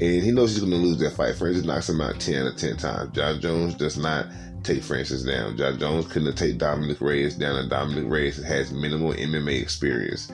And 0.00 0.22
he 0.22 0.30
knows 0.30 0.52
he's 0.52 0.60
going 0.60 0.70
to 0.70 0.78
lose 0.78 0.98
that 0.98 1.16
fight. 1.16 1.34
Francis 1.34 1.64
knocks 1.64 1.88
him 1.88 2.00
out 2.00 2.20
10 2.20 2.42
out 2.42 2.52
of 2.52 2.56
10 2.56 2.76
times. 2.76 3.16
Jon 3.16 3.40
Jones 3.40 3.74
does 3.74 3.96
not 3.96 4.26
take 4.62 4.82
Francis 4.82 5.22
down. 5.22 5.56
Jon 5.56 5.78
Jones 5.78 6.06
couldn't 6.08 6.36
take 6.36 6.58
Dominick 6.58 7.00
Reyes 7.00 7.36
down, 7.36 7.56
and 7.56 7.70
Dominick 7.70 8.10
Reyes 8.10 8.42
has 8.42 8.72
minimal 8.72 9.12
MMA 9.12 9.60
experience. 9.60 10.30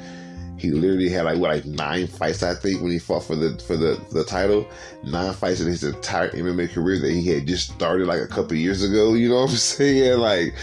He 0.57 0.71
literally 0.71 1.09
had 1.09 1.25
like 1.25 1.39
what 1.39 1.51
like 1.51 1.65
nine 1.65 2.07
fights, 2.07 2.43
I 2.43 2.55
think, 2.55 2.83
when 2.83 2.93
he 2.93 2.99
fought 2.99 3.25
for 3.25 3.35
the 3.35 3.59
for 3.67 3.77
the 3.77 4.01
the 4.13 4.25
title. 4.25 4.67
Nine 5.05 5.33
fights 5.33 5.61
in 5.61 5.67
his 5.67 5.83
entire 5.83 6.31
MMA 6.31 6.73
career 6.73 7.01
that 7.01 7.11
he 7.11 7.27
had 7.29 7.47
just 7.47 7.73
started 7.73 8.07
like 8.07 8.21
a 8.21 8.29
couple 8.29 8.57
years 8.57 8.83
ago. 8.83 9.15
You 9.15 9.29
know 9.31 9.43
what 9.43 9.51
I'm 9.51 9.57
saying? 9.57 10.19
Like, 10.19 10.55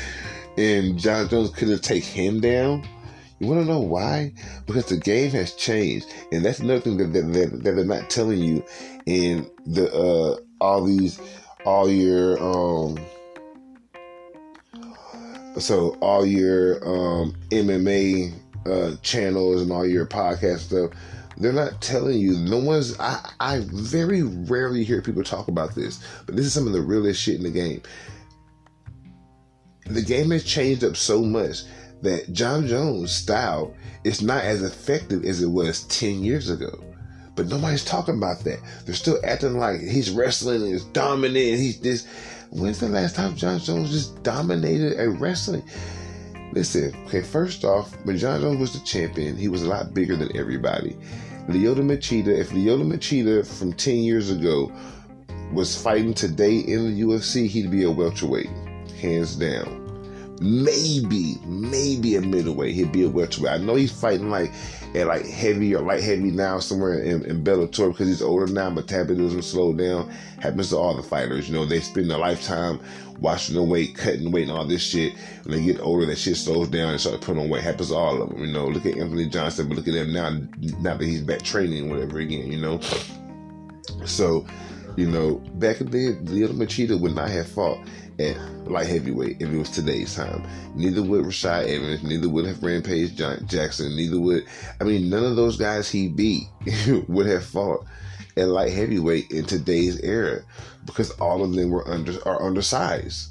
and 0.58 0.98
Jon 0.98 1.28
Jones 1.28 1.50
couldn't 1.50 1.84
take 1.84 2.04
him 2.04 2.40
down. 2.40 2.88
You 3.40 3.48
want 3.48 3.62
to 3.62 3.66
know 3.66 3.80
why? 3.80 4.34
Because 4.66 4.86
the 4.86 4.98
game 4.98 5.32
has 5.32 5.54
changed, 5.54 6.14
and 6.32 6.44
that's 6.44 6.60
another 6.60 6.82
thing 6.82 6.98
that 6.98 7.14
that, 7.14 7.34
that, 7.34 7.64
that 7.64 7.76
they're 7.76 7.86
not 7.86 8.10
telling 8.10 8.40
you 8.40 8.64
in 9.06 9.50
the 9.66 9.92
uh 9.94 10.38
all 10.62 10.84
these 10.86 11.20
all 11.66 11.90
your 11.90 12.42
um 12.42 12.98
so 15.58 15.98
all 16.02 16.26
your 16.26 16.76
um, 16.88 17.36
MMA 17.50 18.34
uh, 18.66 18.96
channels 19.02 19.62
and 19.62 19.72
all 19.72 19.86
your 19.86 20.06
podcast 20.06 20.60
stuff, 20.60 20.92
they're 21.38 21.54
not 21.54 21.82
telling 21.82 22.20
you. 22.20 22.38
No 22.38 22.58
one's. 22.58 23.00
I, 23.00 23.32
I 23.40 23.62
very 23.72 24.24
rarely 24.24 24.84
hear 24.84 25.02
people 25.02 25.24
talk 25.24 25.48
about 25.48 25.74
this, 25.74 26.04
but 26.26 26.36
this 26.36 26.46
is 26.46 26.54
some 26.54 26.68
of 26.68 26.74
the 26.74 26.82
realest 26.82 27.22
shit 27.22 27.36
in 27.36 27.44
the 27.44 27.50
game. 27.50 27.82
The 29.86 30.02
game 30.02 30.32
has 30.32 30.44
changed 30.44 30.84
up 30.84 30.96
so 30.98 31.24
much 31.24 31.64
that 32.02 32.32
Jon 32.32 32.68
Jones' 32.68 33.12
style 33.12 33.74
is 34.04 34.22
not 34.22 34.44
as 34.44 34.62
effective 34.62 35.26
as 35.26 35.42
it 35.42 35.48
was 35.48 35.84
ten 35.84 36.24
years 36.24 36.50
ago. 36.50 36.84
But 37.36 37.48
nobody's 37.48 37.86
talking 37.86 38.16
about 38.16 38.44
that. 38.44 38.60
They're 38.86 38.94
still 38.94 39.20
acting 39.24 39.58
like 39.58 39.80
he's 39.80 40.12
wrestling 40.12 40.62
and 40.62 40.74
is 40.74 40.84
dominant. 40.84 41.38
And 41.38 41.58
he's 41.58 41.80
this. 41.80 42.06
When's 42.52 42.80
the 42.80 42.90
last 42.90 43.16
time 43.16 43.36
Jon 43.36 43.60
Jones 43.60 43.92
just 43.92 44.24
dominated 44.24 45.00
a 45.00 45.10
wrestling? 45.10 45.64
Listen, 46.52 46.96
okay, 47.06 47.22
first 47.22 47.64
off, 47.64 47.94
when 48.06 48.18
Jon 48.18 48.42
Jones 48.42 48.60
was 48.60 48.74
the 48.74 48.86
champion, 48.86 49.38
he 49.38 49.48
was 49.48 49.62
a 49.62 49.70
lot 49.70 49.94
bigger 49.94 50.16
than 50.16 50.36
everybody. 50.36 50.98
Lyoto 51.48 51.82
Machida, 51.82 52.28
if 52.28 52.50
Lyoto 52.50 52.84
Machida 52.84 53.46
from 53.46 53.74
10 53.74 53.98
years 53.98 54.32
ago 54.32 54.72
was 55.54 55.80
fighting 55.80 56.14
today 56.14 56.58
in 56.58 56.86
the 56.86 57.02
UFC, 57.02 57.48
he'd 57.48 57.70
be 57.70 57.84
a 57.84 57.92
welterweight, 57.92 58.50
hands 59.00 59.36
down. 59.36 59.78
maybe, 60.42 61.36
maybe 61.46 62.16
a 62.16 62.22
middleweight. 62.22 62.74
He'd 62.74 62.92
be 62.92 63.04
a 63.04 63.10
welterweight. 63.10 63.52
I 63.52 63.58
know 63.58 63.76
he's 63.76 63.92
fighting 63.92 64.30
like 64.30 64.52
at 64.96 65.08
like 65.08 65.26
heavy 65.26 65.76
or 65.76 65.82
light 65.82 66.04
heavy 66.04 66.32
now 66.32 66.60
somewhere 66.60 67.00
in, 67.00 67.24
in 67.26 67.44
Bellator 67.44 67.92
because 67.92 68.08
he's 68.08 68.22
older 68.22 68.48
now. 68.52 68.70
Metabolism 68.70 69.42
slowed 69.42 69.78
down. 69.78 70.10
Happens 70.40 70.70
to 70.70 70.78
all 70.78 70.96
the 70.96 71.04
fighters. 71.04 71.48
You 71.48 71.56
know, 71.56 71.66
they 71.66 71.80
spend 71.80 72.12
a 72.12 72.18
lifetime 72.18 72.80
watching 73.20 73.56
the 73.56 73.64
weight, 73.64 73.96
cutting 73.96 74.32
weight, 74.32 74.48
and 74.48 74.52
all 74.52 74.66
this 74.66 74.82
shit. 74.82 75.14
When 75.44 75.58
they 75.58 75.64
get 75.64 75.82
older, 75.82 76.06
that 76.06 76.18
shit 76.18 76.38
slows 76.38 76.70
down 76.70 76.90
and 76.90 77.00
start 77.00 77.22
putting 77.22 77.42
on 77.42 77.50
weight. 77.50 77.64
Happens 77.64 77.90
to 77.90 77.96
all 77.96 78.22
of 78.22 78.30
them. 78.30 78.40
You 78.40 78.52
know, 78.52 78.68
look 78.68 78.86
at 78.86 78.98
Anthony 78.98 79.30
Johnson, 79.30 79.68
but 79.68 79.78
look 79.78 79.88
at 79.88 79.94
him 79.94 80.14
now. 80.14 80.30
Now 80.80 80.98
that 80.98 81.06
he's 81.06 81.22
back 81.22 81.44
training, 81.44 81.90
whatever 81.90 82.20
again. 82.20 82.52
You 82.52 82.60
know, 82.60 82.80
so. 84.06 84.46
You 85.00 85.10
know, 85.10 85.36
back 85.54 85.80
in 85.80 85.90
the 85.90 86.12
day, 86.12 86.20
Lyoto 86.24 86.52
Machida 86.52 87.00
would 87.00 87.16
not 87.16 87.30
have 87.30 87.48
fought 87.48 87.80
at 88.20 88.36
light 88.66 88.88
heavyweight 88.88 89.38
if 89.40 89.48
it 89.48 89.58
was 89.58 89.70
today's 89.70 90.14
time. 90.14 90.46
Neither 90.76 91.02
would 91.02 91.24
Rashad 91.24 91.70
Evans, 91.70 92.04
neither 92.04 92.28
would 92.28 92.46
have 92.46 92.62
Rampage 92.62 93.16
Jackson, 93.16 93.96
neither 93.96 94.20
would, 94.20 94.44
I 94.82 94.84
mean, 94.84 95.10
none 95.10 95.24
of 95.24 95.38
those 95.38 95.56
guys 95.56 95.90
he 95.90 96.10
beat 96.10 96.50
would 97.08 97.28
have 97.28 97.46
fought 97.46 97.86
at 98.36 98.50
light 98.50 98.74
heavyweight 98.74 99.32
in 99.32 99.46
today's 99.46 100.02
era 100.02 100.42
because 100.86 101.12
all 101.12 101.46
of 101.46 101.54
them 101.54 101.70
were 101.70 101.88
under 101.88 102.16
are 102.28 102.44
undersized. 102.44 103.30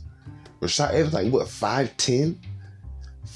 Rashad 0.63 0.93
Evans, 0.93 1.13
like 1.13 1.31
what, 1.31 1.49
5'10? 1.49 2.39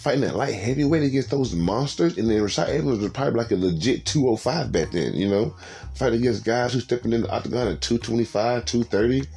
Fighting 0.03 0.25
at 0.25 0.35
light 0.35 0.55
heavyweight 0.55 1.05
against 1.05 1.31
those 1.31 1.55
monsters, 1.55 2.19
and 2.19 2.29
then 2.29 2.41
Rashad 2.41 2.69
Evans 2.69 2.99
was 2.99 3.12
probably 3.12 3.38
like 3.38 3.53
a 3.53 3.57
legit 3.57 4.05
205 4.05 4.73
back 4.73 4.91
then, 4.91 5.15
you 5.15 5.29
know? 5.29 5.55
Fighting 5.95 6.21
against 6.21 6.45
guys 6.45 6.73
who 6.73 6.81
stepping 6.81 7.12
in 7.12 7.23
the 7.23 7.31
octagon 7.31 7.69
at 7.69 7.81
225, 7.81 8.65
230 8.65 9.29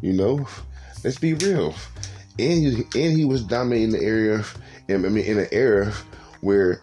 you 0.00 0.12
know, 0.12 0.46
let's 1.04 1.18
be 1.18 1.34
real. 1.34 1.74
And 2.38 2.64
he, 2.64 2.84
and 2.94 3.16
he 3.16 3.24
was 3.24 3.44
dominating 3.44 3.90
the 3.90 4.02
area. 4.02 4.44
I 4.88 4.96
mean, 4.96 5.24
in 5.24 5.38
an 5.38 5.48
era 5.52 5.92
where 6.40 6.82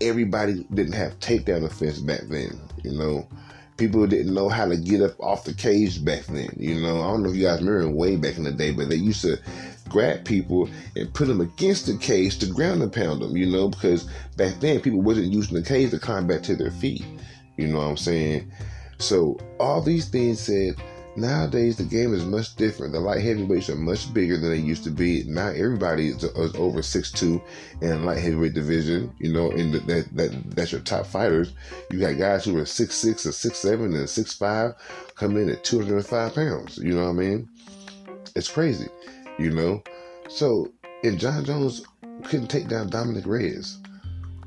everybody 0.00 0.64
didn't 0.72 0.92
have 0.92 1.18
takedown 1.20 1.64
offense 1.64 1.98
back 1.98 2.20
then. 2.28 2.60
You 2.84 2.92
know, 2.92 3.28
people 3.76 4.06
didn't 4.06 4.34
know 4.34 4.48
how 4.48 4.66
to 4.66 4.76
get 4.76 5.02
up 5.02 5.18
off 5.20 5.44
the 5.44 5.54
cage 5.54 6.04
back 6.04 6.26
then. 6.26 6.50
You 6.56 6.80
know, 6.80 7.00
I 7.00 7.10
don't 7.10 7.22
know 7.22 7.30
if 7.30 7.36
you 7.36 7.44
guys 7.44 7.62
remember 7.62 7.90
way 7.90 8.16
back 8.16 8.36
in 8.36 8.44
the 8.44 8.52
day, 8.52 8.72
but 8.72 8.88
they 8.88 8.96
used 8.96 9.22
to 9.22 9.38
grab 9.90 10.24
people 10.24 10.70
and 10.96 11.12
put 11.12 11.28
them 11.28 11.40
against 11.40 11.86
the 11.86 11.98
cage 11.98 12.38
to 12.38 12.46
ground 12.46 12.82
and 12.82 12.92
pound 12.92 13.20
them. 13.20 13.36
You 13.36 13.46
know, 13.46 13.68
because 13.68 14.08
back 14.36 14.58
then 14.60 14.80
people 14.80 15.02
wasn't 15.02 15.32
using 15.32 15.56
the 15.56 15.62
cage 15.62 15.90
to 15.90 15.98
climb 15.98 16.26
back 16.26 16.42
to 16.44 16.56
their 16.56 16.70
feet. 16.70 17.04
You 17.56 17.68
know 17.68 17.78
what 17.78 17.88
I'm 17.88 17.96
saying? 17.96 18.50
So 18.98 19.38
all 19.58 19.82
these 19.82 20.08
things 20.08 20.40
said 20.40 20.76
Nowadays, 21.16 21.76
the 21.76 21.84
game 21.84 22.14
is 22.14 22.24
much 22.24 22.54
different. 22.54 22.92
The 22.92 23.00
light 23.00 23.20
heavyweights 23.20 23.68
are 23.68 23.76
much 23.76 24.12
bigger 24.14 24.36
than 24.36 24.50
they 24.50 24.58
used 24.58 24.84
to 24.84 24.90
be. 24.90 25.24
Now 25.24 25.48
everybody 25.48 26.08
is, 26.08 26.22
is 26.22 26.54
over 26.54 26.82
six 26.82 27.10
two 27.10 27.42
in 27.80 28.04
light 28.04 28.18
heavyweight 28.18 28.54
division. 28.54 29.12
You 29.18 29.32
know, 29.32 29.50
the, 29.50 29.80
that 29.80 30.16
that 30.16 30.50
that's 30.56 30.72
your 30.72 30.80
top 30.82 31.06
fighters. 31.06 31.52
You 31.90 31.98
got 31.98 32.16
guys 32.16 32.44
who 32.44 32.56
are 32.58 32.66
six 32.66 32.94
six 32.94 33.26
or 33.26 33.32
six 33.32 33.58
seven 33.58 33.94
and 33.94 34.08
six 34.08 34.32
five 34.32 34.74
coming 35.16 35.42
in 35.42 35.50
at 35.50 35.64
two 35.64 35.80
hundred 35.80 35.96
and 35.96 36.06
five 36.06 36.34
pounds. 36.34 36.78
You 36.78 36.94
know 36.94 37.04
what 37.04 37.10
I 37.10 37.12
mean? 37.12 37.48
It's 38.36 38.48
crazy. 38.48 38.86
You 39.40 39.50
know, 39.50 39.82
so 40.28 40.70
if 41.02 41.18
Jon 41.18 41.46
Jones 41.46 41.82
couldn't 42.24 42.48
take 42.48 42.68
down 42.68 42.90
Dominick 42.90 43.24
Reyes, 43.24 43.78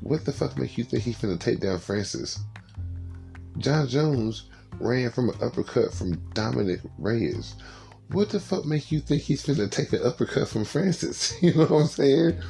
what 0.02 0.24
the 0.24 0.30
fuck 0.30 0.56
make 0.56 0.78
you 0.78 0.84
think 0.84 1.02
he's 1.02 1.18
gonna 1.18 1.36
take 1.36 1.58
down 1.58 1.80
Francis? 1.80 2.38
Jon 3.58 3.88
Jones 3.88 4.48
ran 4.78 5.10
from 5.10 5.30
an 5.30 5.34
uppercut 5.42 5.92
from 5.92 6.14
Dominick 6.32 6.78
Reyes. 6.96 7.56
What 8.12 8.30
the 8.30 8.38
fuck 8.38 8.66
make 8.66 8.92
you 8.92 9.00
think 9.00 9.22
he's 9.22 9.44
gonna 9.44 9.66
take 9.66 9.92
an 9.92 10.02
uppercut 10.04 10.46
from 10.46 10.64
Francis? 10.64 11.34
You 11.42 11.54
know 11.54 11.66
what 11.66 11.82
I'm 11.82 11.86
saying? 11.88 12.40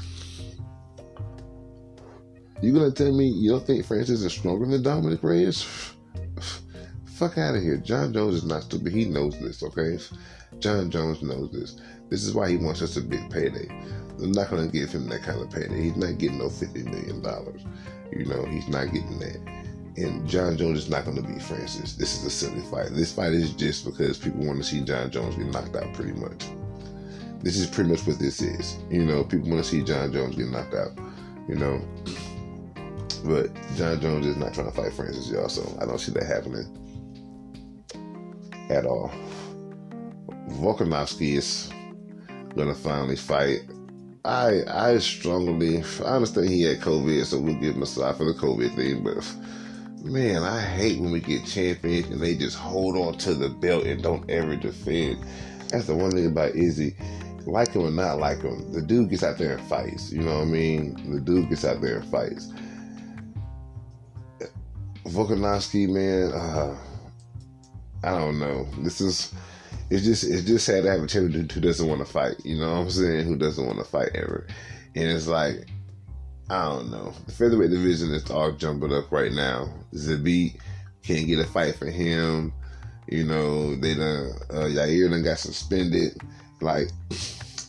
You 2.60 2.74
gonna 2.74 2.90
tell 2.90 3.16
me 3.16 3.26
you 3.26 3.52
don't 3.52 3.66
think 3.66 3.86
Francis 3.86 4.22
is 4.22 4.32
stronger 4.34 4.66
than 4.66 4.82
Dominick 4.82 5.22
Reyes? 5.22 5.62
Fuck 7.06 7.38
out 7.38 7.54
of 7.54 7.62
here. 7.62 7.78
Jon 7.78 8.12
Jones 8.12 8.34
is 8.34 8.44
not 8.44 8.64
stupid. 8.64 8.92
He 8.92 9.06
knows 9.06 9.40
this, 9.40 9.62
okay? 9.62 9.98
Jon 10.58 10.90
Jones 10.90 11.22
knows 11.22 11.50
this. 11.50 11.80
This 12.10 12.24
is 12.24 12.34
why 12.34 12.50
he 12.50 12.56
wants 12.56 12.80
such 12.80 12.96
a 12.96 13.06
big 13.06 13.30
payday. 13.30 13.68
I'm 14.22 14.32
not 14.32 14.50
gonna 14.50 14.68
give 14.68 14.90
him 14.90 15.08
that 15.08 15.22
kind 15.22 15.40
of 15.40 15.50
payday. 15.50 15.82
He's 15.82 15.96
not 15.96 16.18
getting 16.18 16.38
no 16.38 16.48
fifty 16.48 16.82
million 16.82 17.22
dollars. 17.22 17.62
You 18.12 18.26
know, 18.26 18.44
he's 18.44 18.68
not 18.68 18.92
getting 18.92 19.18
that 19.18 19.64
and 19.96 20.28
Jon 20.28 20.56
Jones 20.56 20.78
is 20.78 20.90
not 20.90 21.04
going 21.04 21.16
to 21.16 21.22
beat 21.22 21.42
Francis. 21.42 21.94
This 21.94 22.18
is 22.18 22.24
a 22.24 22.30
silly 22.30 22.62
fight. 22.62 22.90
This 22.90 23.12
fight 23.12 23.32
is 23.32 23.52
just 23.52 23.84
because 23.84 24.18
people 24.18 24.44
want 24.44 24.58
to 24.58 24.64
see 24.64 24.80
Jon 24.80 25.10
Jones 25.10 25.36
get 25.36 25.46
knocked 25.46 25.76
out, 25.76 25.92
pretty 25.94 26.12
much. 26.12 26.46
This 27.40 27.56
is 27.56 27.66
pretty 27.68 27.90
much 27.90 28.06
what 28.06 28.18
this 28.18 28.40
is. 28.40 28.78
You 28.90 29.04
know, 29.04 29.22
people 29.22 29.50
want 29.50 29.62
to 29.62 29.70
see 29.70 29.82
Jon 29.82 30.12
Jones 30.12 30.34
get 30.36 30.48
knocked 30.48 30.74
out. 30.74 30.98
You 31.48 31.56
know, 31.56 31.80
but 33.24 33.54
Jon 33.76 34.00
Jones 34.00 34.26
is 34.26 34.36
not 34.36 34.54
trying 34.54 34.66
to 34.66 34.72
fight 34.72 34.92
Francis, 34.92 35.28
y'all. 35.28 35.48
So 35.48 35.62
I 35.80 35.86
don't 35.86 36.00
see 36.00 36.12
that 36.12 36.24
happening 36.24 36.66
at 38.70 38.86
all. 38.86 39.12
Volkanovski 40.48 41.36
is 41.36 41.70
gonna 42.56 42.74
finally 42.74 43.16
fight. 43.16 43.60
I 44.24 44.62
I 44.68 44.98
strongly 44.98 45.82
I 46.04 46.16
understand 46.16 46.48
he 46.48 46.62
had 46.62 46.80
COVID, 46.80 47.24
so 47.24 47.40
we'll 47.40 47.54
give 47.54 47.74
him 47.74 47.82
a 47.82 47.86
side 47.86 48.16
for 48.16 48.24
the 48.24 48.38
COVID 48.38 48.74
thing, 48.74 49.02
but 49.02 49.22
man, 50.04 50.42
I 50.42 50.60
hate 50.60 51.00
when 51.00 51.12
we 51.12 51.20
get 51.20 51.46
champions 51.46 52.08
and 52.08 52.20
they 52.20 52.34
just 52.34 52.56
hold 52.56 52.96
on 52.96 53.18
to 53.18 53.34
the 53.34 53.48
belt 53.48 53.84
and 53.84 54.02
don't 54.02 54.28
ever 54.30 54.56
defend. 54.56 55.24
That's 55.68 55.86
the 55.86 55.94
one 55.94 56.10
thing 56.10 56.26
about 56.26 56.54
Izzy. 56.54 56.96
Like 57.46 57.72
him 57.72 57.82
or 57.82 57.90
not 57.90 58.18
like 58.18 58.42
him, 58.42 58.72
the 58.72 58.80
dude 58.80 59.10
gets 59.10 59.22
out 59.22 59.36
there 59.36 59.56
and 59.56 59.68
fights. 59.68 60.10
You 60.10 60.22
know 60.22 60.36
what 60.36 60.48
I 60.48 60.50
mean? 60.50 61.12
The 61.12 61.20
dude 61.20 61.50
gets 61.50 61.64
out 61.64 61.80
there 61.82 61.98
and 61.98 62.10
fights. 62.10 62.52
Volkanovski, 65.04 65.86
man, 65.88 66.32
uh, 66.32 66.76
I 68.02 68.18
don't 68.18 68.38
know. 68.38 68.66
This 68.78 69.02
is 69.02 69.34
it's 69.90 70.04
just 70.04 70.24
it's 70.24 70.44
just 70.44 70.66
sad 70.66 70.84
to 70.84 70.90
have 70.90 71.02
a 71.02 71.06
champion 71.06 71.48
who 71.48 71.60
doesn't 71.60 71.88
want 71.88 72.00
to 72.00 72.10
fight. 72.10 72.36
You 72.44 72.58
know 72.58 72.72
what 72.72 72.80
I'm 72.80 72.90
saying? 72.90 73.26
Who 73.26 73.36
doesn't 73.36 73.66
want 73.66 73.78
to 73.78 73.84
fight 73.84 74.10
ever? 74.14 74.46
And 74.94 75.04
it's 75.04 75.26
like 75.26 75.68
I 76.50 76.64
don't 76.66 76.90
know. 76.90 77.12
The 77.26 77.32
featherweight 77.32 77.70
division 77.70 78.12
is 78.12 78.30
all 78.30 78.52
jumbled 78.52 78.92
up 78.92 79.10
right 79.10 79.32
now. 79.32 79.68
Zabit 79.94 80.56
can't 81.02 81.26
get 81.26 81.38
a 81.38 81.44
fight 81.44 81.76
for 81.76 81.86
him. 81.86 82.52
You 83.08 83.24
know, 83.24 83.74
they 83.76 83.94
done 83.94 84.32
uh, 84.50 84.68
Yair 84.68 85.10
done 85.10 85.22
got 85.22 85.38
suspended. 85.38 86.16
Like 86.60 86.88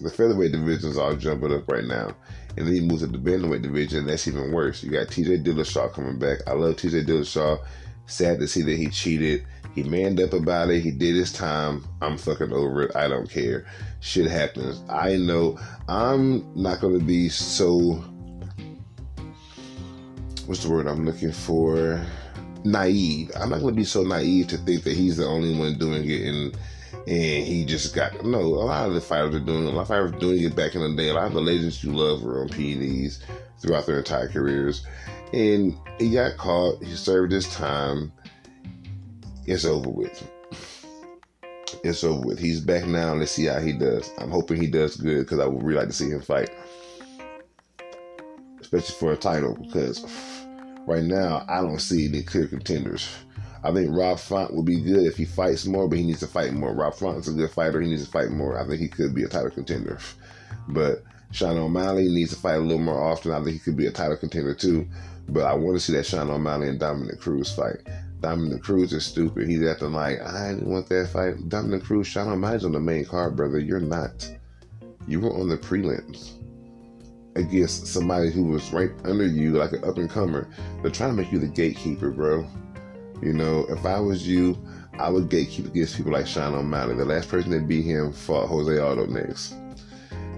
the 0.02 0.10
featherweight 0.10 0.52
division 0.52 0.90
is 0.90 0.98
all 0.98 1.16
jumbled 1.16 1.52
up 1.52 1.70
right 1.70 1.86
now. 1.86 2.16
And 2.58 2.66
then 2.68 2.74
he 2.74 2.82
moves 2.82 3.02
to 3.02 3.08
the 3.08 3.18
bantamweight 3.18 3.64
division. 3.64 4.06
That's 4.06 4.28
even 4.28 4.54
worse. 4.54 4.82
You 4.82 4.92
got 4.92 5.10
T.J. 5.10 5.40
Dillashaw 5.40 5.92
coming 5.92 6.18
back. 6.18 6.40
I 6.48 6.54
love 6.54 6.78
T.J. 6.78 7.04
Dillashaw. 7.04 7.60
Sad 8.08 8.40
to 8.40 8.48
see 8.48 8.62
that 8.62 8.78
he 8.78 8.88
cheated. 8.88 9.46
He 9.74 9.84
manned 9.84 10.22
up 10.22 10.34
about 10.34 10.70
it. 10.70 10.82
He 10.82 10.92
did 10.92 11.16
his 11.16 11.34
time. 11.34 11.84
I'm 12.02 12.18
fucking 12.18 12.54
over 12.54 12.84
it. 12.84 12.96
I 12.96 13.08
don't 13.08 13.30
care. 13.30 13.66
Shit 14.00 14.30
happens. 14.32 14.82
I 14.90 15.18
know 15.18 15.60
I'm 15.90 16.46
not 16.56 16.80
going 16.80 16.98
to 16.98 17.06
be 17.06 17.30
so 17.30 18.04
what's 20.46 20.64
the 20.64 20.70
word 20.70 20.88
I'm 20.88 21.06
looking 21.06 21.32
for? 21.32 22.06
Naive. 22.64 23.32
I'm 23.36 23.50
not 23.50 23.62
going 23.62 23.74
to 23.74 23.80
be 23.80 23.86
so 23.86 24.04
naive 24.04 24.48
to 24.48 24.58
think 24.58 24.84
that 24.84 24.96
he's 24.96 25.18
the 25.18 25.26
only 25.26 25.58
one 25.58 25.78
doing 25.78 26.10
it 26.10 26.22
and 26.22 26.58
and 27.08 27.46
he 27.46 27.66
just 27.66 27.94
got 27.94 28.26
no. 28.26 28.40
A 28.40 28.66
lot 28.66 28.88
of 28.88 28.96
the 28.96 29.02
fighters 29.02 29.36
are 29.36 29.40
doing. 29.40 29.68
It. 29.68 29.74
A 29.74 29.76
lot 29.76 29.84
of 29.84 29.88
fighters 29.90 30.12
doing 30.14 30.42
it 30.42 30.56
back 30.56 30.74
in 30.74 30.82
the 30.82 30.96
day. 30.96 31.10
A 31.10 31.14
lot 31.14 31.28
of 31.28 31.34
the 31.34 31.42
legends 31.42 31.84
you 31.84 31.92
love 31.92 32.24
were 32.24 32.42
on 32.42 32.50
PEDs 32.50 33.20
throughout 33.60 33.86
their 33.86 34.00
entire 34.00 34.28
careers, 34.28 34.86
and 35.36 35.78
he 36.00 36.12
got 36.12 36.38
caught. 36.38 36.82
He 36.82 36.96
served 36.96 37.34
his 37.34 37.48
time. 37.50 38.12
It's 39.46 39.66
over 39.66 39.90
with. 39.90 40.32
It's 41.84 42.04
over 42.06 42.26
with. 42.26 42.40
He's 42.40 42.62
back 42.62 42.88
now. 42.88 43.14
Let's 43.14 43.34
see 43.34 43.46
how 43.46 43.60
he 43.60 43.74
does. 43.74 44.10
I'm 44.18 44.32
hoping 44.32 44.62
he 44.62 44.68
does 44.68 44.96
good 44.96 45.20
because 45.20 45.40
I 45.40 45.46
would 45.46 45.62
really 45.62 45.80
like 45.80 45.90
to 45.90 45.94
see 45.94 46.10
him 46.10 46.22
fight, 46.22 46.50
especially 48.62 48.96
for 48.96 49.12
a 49.12 49.18
title 49.18 49.58
because 49.62 50.06
right 50.88 51.04
now, 51.04 51.46
I 51.50 51.62
don't 51.62 51.80
see 51.80 52.08
any 52.08 52.24
clear 52.24 52.48
contenders. 52.48 53.08
I 53.62 53.74
think 53.74 53.94
Rob 53.94 54.20
Font 54.20 54.54
would 54.54 54.66
be 54.66 54.80
good 54.80 55.06
if 55.06 55.18
he 55.18 55.26
fights 55.26 55.66
more, 55.66 55.90
but 55.90 55.98
he 55.98 56.06
needs 56.06 56.20
to 56.22 56.28
fight 56.28 56.54
more. 56.54 56.74
Rob 56.74 56.94
Font's 56.94 57.28
a 57.28 57.34
good 57.34 57.52
fighter. 57.52 57.82
He 57.82 57.90
needs 57.90 58.06
to 58.06 58.12
fight 58.12 58.30
more. 58.30 58.58
I 58.58 58.66
think 58.66 58.80
he 58.80 58.88
could 58.88 59.14
be 59.14 59.24
a 59.24 59.28
title 59.28 59.50
contender. 59.50 60.00
But 60.70 61.04
Sean 61.32 61.58
O'Malley 61.58 62.08
needs 62.08 62.30
to 62.30 62.38
fight 62.38 62.56
a 62.56 62.60
little 62.60 62.78
more 62.78 63.04
often. 63.12 63.32
I 63.32 63.44
think 63.44 63.54
he 63.54 63.60
could 63.60 63.76
be 63.76 63.88
a 63.88 63.92
title 63.92 64.16
contender 64.16 64.54
too. 64.54 64.88
But 65.30 65.44
I 65.44 65.54
want 65.54 65.78
to 65.78 65.80
see 65.80 65.94
that 65.94 66.06
Sean 66.06 66.30
O'Malley 66.30 66.70
and 66.70 66.80
Dominick 66.80 67.20
Cruz 67.20 67.54
fight. 67.54 67.78
Dominick 68.22 68.64
Cruz 68.64 68.94
is 68.94 69.06
stupid. 69.06 69.48
He's 69.48 69.66
acting 69.66 69.94
like, 69.94 70.22
I 70.22 70.50
didn't 70.50 70.70
want 70.70 70.88
that 70.90 71.10
fight. 71.10 71.50
Dominick 71.50 71.84
Cruz, 71.84 72.08
Sean 72.08 72.30
O'Malley's 72.30 72.66
on 72.66 72.72
the 72.72 72.80
main 72.80 73.06
card, 73.06 73.36
brother. 73.36 73.60
You're 73.60 73.80
not. 73.80 74.30
You 75.08 75.20
were 75.20 75.34
on 75.34 75.50
the 75.50 75.58
prelims 75.58 76.32
against 77.36 77.88
somebody 77.88 78.32
who 78.32 78.46
was 78.46 78.72
right 78.72 78.92
under 79.04 79.26
you, 79.26 79.54
like 79.54 79.74
an 79.74 79.84
up 79.84 79.98
and 79.98 80.10
comer. 80.10 80.48
They're 80.82 80.92
trying 80.92 81.16
to 81.16 81.22
make 81.22 81.32
you 81.32 81.40
the 81.40 81.48
gatekeeper, 81.48 82.12
bro. 82.12 82.48
You 83.22 83.34
know, 83.34 83.66
if 83.70 83.86
I 83.86 84.00
was 84.00 84.28
you, 84.28 84.58
I 84.98 85.10
would 85.10 85.30
gatekeep 85.30 85.68
against 85.68 85.98
people 85.98 86.14
like 86.14 86.28
Sean 86.28 86.56
O'Malley. 86.56 86.96
The 86.96 87.06
last 87.06 87.30
person 87.30 87.52
that 87.52 87.68
beat 87.68 87.86
him 87.86 88.14
fought 88.14 88.48
Jose 88.48 88.78
Aldo 88.78 89.08
next. 89.08 89.56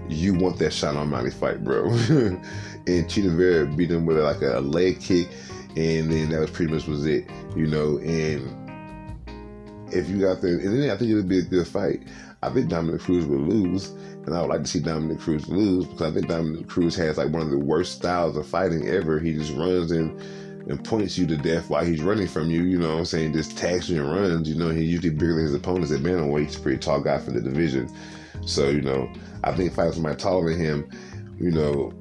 You 0.08 0.34
want 0.34 0.58
that 0.58 0.72
Sean 0.72 0.96
O'Malley 0.96 1.30
fight, 1.30 1.62
bro. 1.62 1.88
and 1.88 2.40
Chito 2.86 3.36
Vera 3.36 3.66
beat 3.66 3.90
him 3.90 4.06
with 4.06 4.18
like 4.18 4.42
a 4.42 4.60
leg 4.60 5.00
kick, 5.00 5.28
and 5.76 6.10
then 6.10 6.30
that 6.30 6.40
was 6.40 6.50
pretty 6.50 6.72
much 6.72 6.86
was 6.86 7.06
it, 7.06 7.28
you 7.54 7.66
know. 7.66 7.98
And 7.98 8.68
if 9.92 10.08
you 10.08 10.20
got 10.20 10.40
there, 10.40 10.58
and 10.58 10.82
then 10.82 10.90
I 10.90 10.96
think 10.96 11.10
it 11.10 11.14
would 11.14 11.28
be 11.28 11.38
a 11.38 11.42
good 11.42 11.66
fight. 11.66 12.02
I 12.42 12.50
think 12.50 12.68
Dominick 12.68 13.00
Cruz 13.00 13.26
would 13.26 13.40
lose, 13.40 13.90
and 13.90 14.34
I 14.34 14.40
would 14.40 14.50
like 14.50 14.62
to 14.62 14.68
see 14.68 14.80
Dominick 14.80 15.18
Cruz 15.18 15.48
lose 15.48 15.86
because 15.86 16.12
I 16.12 16.14
think 16.14 16.28
Dominick 16.28 16.68
Cruz 16.68 16.94
has 16.96 17.18
like 17.18 17.30
one 17.30 17.42
of 17.42 17.50
the 17.50 17.58
worst 17.58 17.96
styles 17.96 18.36
of 18.36 18.46
fighting 18.46 18.88
ever. 18.88 19.18
He 19.18 19.34
just 19.34 19.54
runs 19.54 19.90
and 19.90 20.20
and 20.68 20.84
points 20.84 21.16
you 21.16 21.26
to 21.26 21.36
death 21.36 21.70
while 21.70 21.84
he's 21.84 22.02
running 22.02 22.28
from 22.28 22.50
you. 22.50 22.62
You 22.62 22.78
know 22.78 22.90
what 22.90 22.98
I'm 22.98 23.04
saying? 23.06 23.32
Just 23.32 23.56
tags 23.56 23.88
you 23.88 24.00
and 24.02 24.10
runs. 24.10 24.48
You 24.48 24.54
know, 24.54 24.68
he's 24.68 24.90
usually 24.90 25.10
bigger 25.10 25.34
than 25.34 25.44
his 25.44 25.54
opponents 25.54 25.90
at 25.92 26.00
a 26.00 26.60
pretty 26.60 26.78
tall 26.78 27.00
guy 27.00 27.18
for 27.18 27.30
the 27.30 27.40
division. 27.40 27.90
So, 28.44 28.68
you 28.68 28.82
know, 28.82 29.10
I 29.44 29.52
think 29.52 29.72
fighting 29.72 29.94
somebody 29.94 30.16
taller 30.16 30.50
than 30.50 30.60
him, 30.60 30.90
you 31.38 31.50
know, 31.50 31.92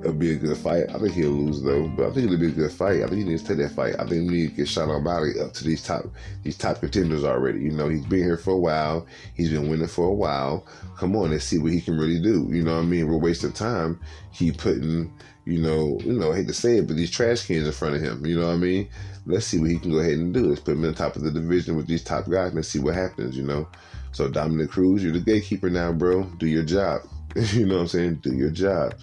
it'll 0.00 0.12
be 0.12 0.32
a 0.32 0.36
good 0.36 0.56
fight. 0.56 0.84
I 0.94 0.98
think 0.98 1.14
he'll 1.14 1.30
lose 1.30 1.62
though, 1.62 1.88
but 1.88 2.06
I 2.06 2.10
think 2.12 2.26
it'll 2.26 2.38
be 2.38 2.46
a 2.46 2.50
good 2.50 2.72
fight. 2.72 3.02
I 3.02 3.06
think 3.08 3.18
he 3.18 3.24
needs 3.24 3.42
to 3.42 3.48
take 3.48 3.58
that 3.58 3.74
fight. 3.74 3.94
I 3.98 4.06
think 4.06 4.30
we 4.30 4.36
need 4.36 4.50
to 4.50 4.56
get 4.56 4.68
Sean 4.68 4.90
O'Malley 4.90 5.40
up 5.40 5.52
to 5.54 5.64
these 5.64 5.82
top 5.82 6.04
these 6.44 6.56
top 6.56 6.80
contenders 6.80 7.24
already. 7.24 7.60
You 7.60 7.72
know, 7.72 7.88
he's 7.88 8.04
been 8.06 8.22
here 8.22 8.36
for 8.36 8.52
a 8.52 8.58
while. 8.58 9.06
He's 9.34 9.50
been 9.50 9.68
winning 9.68 9.88
for 9.88 10.06
a 10.06 10.14
while. 10.14 10.66
Come 10.96 11.16
on, 11.16 11.30
let's 11.30 11.44
see 11.44 11.58
what 11.58 11.72
he 11.72 11.80
can 11.80 11.98
really 11.98 12.20
do. 12.20 12.48
You 12.50 12.62
know 12.62 12.76
what 12.76 12.82
I 12.82 12.86
mean? 12.86 13.08
We're 13.08 13.18
wasting 13.18 13.52
time. 13.52 14.00
He 14.30 14.52
putting, 14.52 15.12
you 15.46 15.62
know, 15.62 15.98
you 16.04 16.12
know, 16.12 16.32
I 16.32 16.36
hate 16.36 16.48
to 16.48 16.54
say 16.54 16.78
it, 16.78 16.88
but 16.88 16.96
these 16.96 17.10
trash 17.10 17.46
cans 17.46 17.66
in 17.66 17.72
front 17.72 17.94
of 17.94 18.02
him. 18.02 18.26
You 18.26 18.38
know 18.38 18.48
what 18.48 18.54
I 18.54 18.58
mean? 18.58 18.88
Let's 19.26 19.46
see 19.46 19.58
what 19.58 19.70
he 19.70 19.78
can 19.78 19.92
go 19.92 20.00
ahead 20.00 20.14
and 20.14 20.34
do. 20.34 20.46
Let's 20.46 20.60
put 20.60 20.72
him 20.72 20.84
in 20.84 20.90
the 20.90 20.96
top 20.96 21.14
of 21.14 21.22
the 21.22 21.30
division 21.30 21.76
with 21.76 21.86
these 21.86 22.02
top 22.02 22.28
guys 22.28 22.52
and 22.52 22.66
see 22.66 22.80
what 22.80 22.94
happens, 22.94 23.36
you 23.36 23.44
know. 23.44 23.68
So 24.10 24.28
Dominick 24.28 24.70
Cruz, 24.70 25.04
you're 25.04 25.12
the 25.12 25.20
gatekeeper 25.20 25.70
now, 25.70 25.92
bro. 25.92 26.24
Do 26.24 26.48
your 26.48 26.64
job. 26.64 27.02
you 27.36 27.64
know 27.64 27.76
what 27.76 27.82
I'm 27.82 27.88
saying? 27.88 28.14
Do 28.16 28.34
your 28.34 28.50
job. 28.50 28.94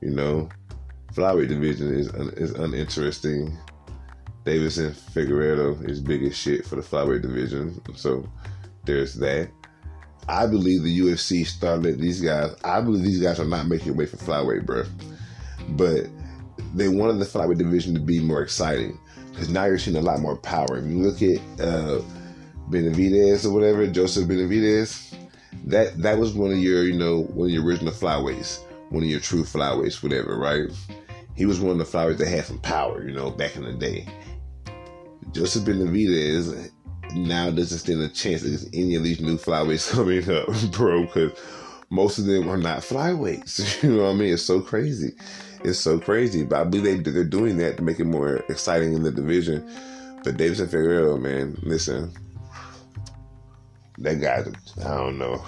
You 0.00 0.10
know, 0.10 0.48
flyweight 1.12 1.48
division 1.48 1.94
is 1.94 2.08
un- 2.08 2.34
is 2.36 2.50
uninteresting. 2.52 3.56
Deiveson 4.44 4.90
Figueiredo 4.90 5.88
is 5.88 6.00
big 6.00 6.24
as 6.24 6.36
shit 6.36 6.66
for 6.66 6.76
the 6.76 6.82
flyweight 6.82 7.22
division. 7.22 7.80
So 7.94 8.28
there's 8.84 9.14
that. 9.14 9.50
I 10.28 10.46
believe 10.46 10.82
the 10.82 11.00
UFC 11.00 11.46
started 11.46 12.00
these 12.00 12.20
guys. 12.20 12.54
I 12.64 12.80
believe 12.80 13.04
these 13.04 13.22
guys 13.22 13.38
are 13.38 13.44
not 13.44 13.68
making 13.68 13.96
way 13.96 14.06
for 14.06 14.16
flyweight, 14.16 14.66
bro. 14.66 14.84
But 15.70 16.06
they 16.74 16.88
wanted 16.88 17.18
the 17.18 17.24
flyweight 17.24 17.58
division 17.58 17.94
to 17.94 18.00
be 18.00 18.20
more 18.20 18.42
exciting 18.42 18.98
because 19.30 19.48
now 19.50 19.64
you're 19.64 19.78
seeing 19.78 19.96
a 19.96 20.00
lot 20.00 20.20
more 20.20 20.36
power. 20.36 20.78
If 20.78 20.86
you 20.86 20.98
look 20.98 21.22
at 21.22 21.38
uh, 21.60 22.00
Benavidez 22.70 23.44
or 23.44 23.50
whatever, 23.50 23.86
Joseph 23.86 24.28
Benavidez, 24.28 25.14
that 25.66 25.98
that 26.02 26.18
was 26.18 26.32
one 26.32 26.52
of 26.52 26.58
your, 26.58 26.84
you 26.84 26.96
know, 26.96 27.22
one 27.22 27.48
of 27.48 27.54
your 27.54 27.64
original 27.64 27.92
flyweights, 27.92 28.60
one 28.90 29.02
of 29.02 29.08
your 29.08 29.20
true 29.20 29.42
flyweights, 29.42 30.02
whatever, 30.02 30.38
right? 30.38 30.70
He 31.34 31.44
was 31.44 31.60
one 31.60 31.78
of 31.78 31.78
the 31.78 31.98
flyweights 31.98 32.18
that 32.18 32.28
had 32.28 32.44
some 32.44 32.58
power, 32.60 33.06
you 33.06 33.14
know, 33.14 33.30
back 33.30 33.56
in 33.56 33.64
the 33.64 33.72
day. 33.74 34.06
Joseph 35.32 35.64
Benavidez 35.64 36.70
now 37.14 37.50
doesn't 37.50 37.78
stand 37.78 38.00
a 38.00 38.08
chance 38.08 38.42
against 38.42 38.74
any 38.74 38.94
of 38.94 39.02
these 39.02 39.20
new 39.20 39.36
flyweights 39.36 39.90
coming 39.92 40.28
up, 40.30 40.72
bro, 40.72 41.02
because 41.02 41.32
most 41.90 42.18
of 42.18 42.26
them 42.26 42.48
are 42.48 42.56
not 42.56 42.78
flyweights. 42.78 43.82
You 43.82 43.96
know 43.96 44.04
what 44.04 44.10
I 44.10 44.14
mean? 44.14 44.32
It's 44.32 44.42
so 44.42 44.60
crazy. 44.60 45.12
It's 45.66 45.80
so 45.80 45.98
crazy. 45.98 46.44
But 46.44 46.60
I 46.60 46.64
believe 46.64 47.04
they, 47.04 47.10
they're 47.10 47.24
doing 47.24 47.56
that 47.58 47.76
to 47.76 47.82
make 47.82 47.98
it 47.98 48.04
more 48.04 48.36
exciting 48.48 48.94
in 48.94 49.02
the 49.02 49.10
division. 49.10 49.68
But 50.22 50.36
Deiveson 50.36 50.68
Figueiredo, 50.68 51.20
man, 51.20 51.58
listen, 51.62 52.12
that 53.98 54.20
guy, 54.20 54.44
I 54.84 54.96
don't 54.96 55.18
know. 55.18 55.44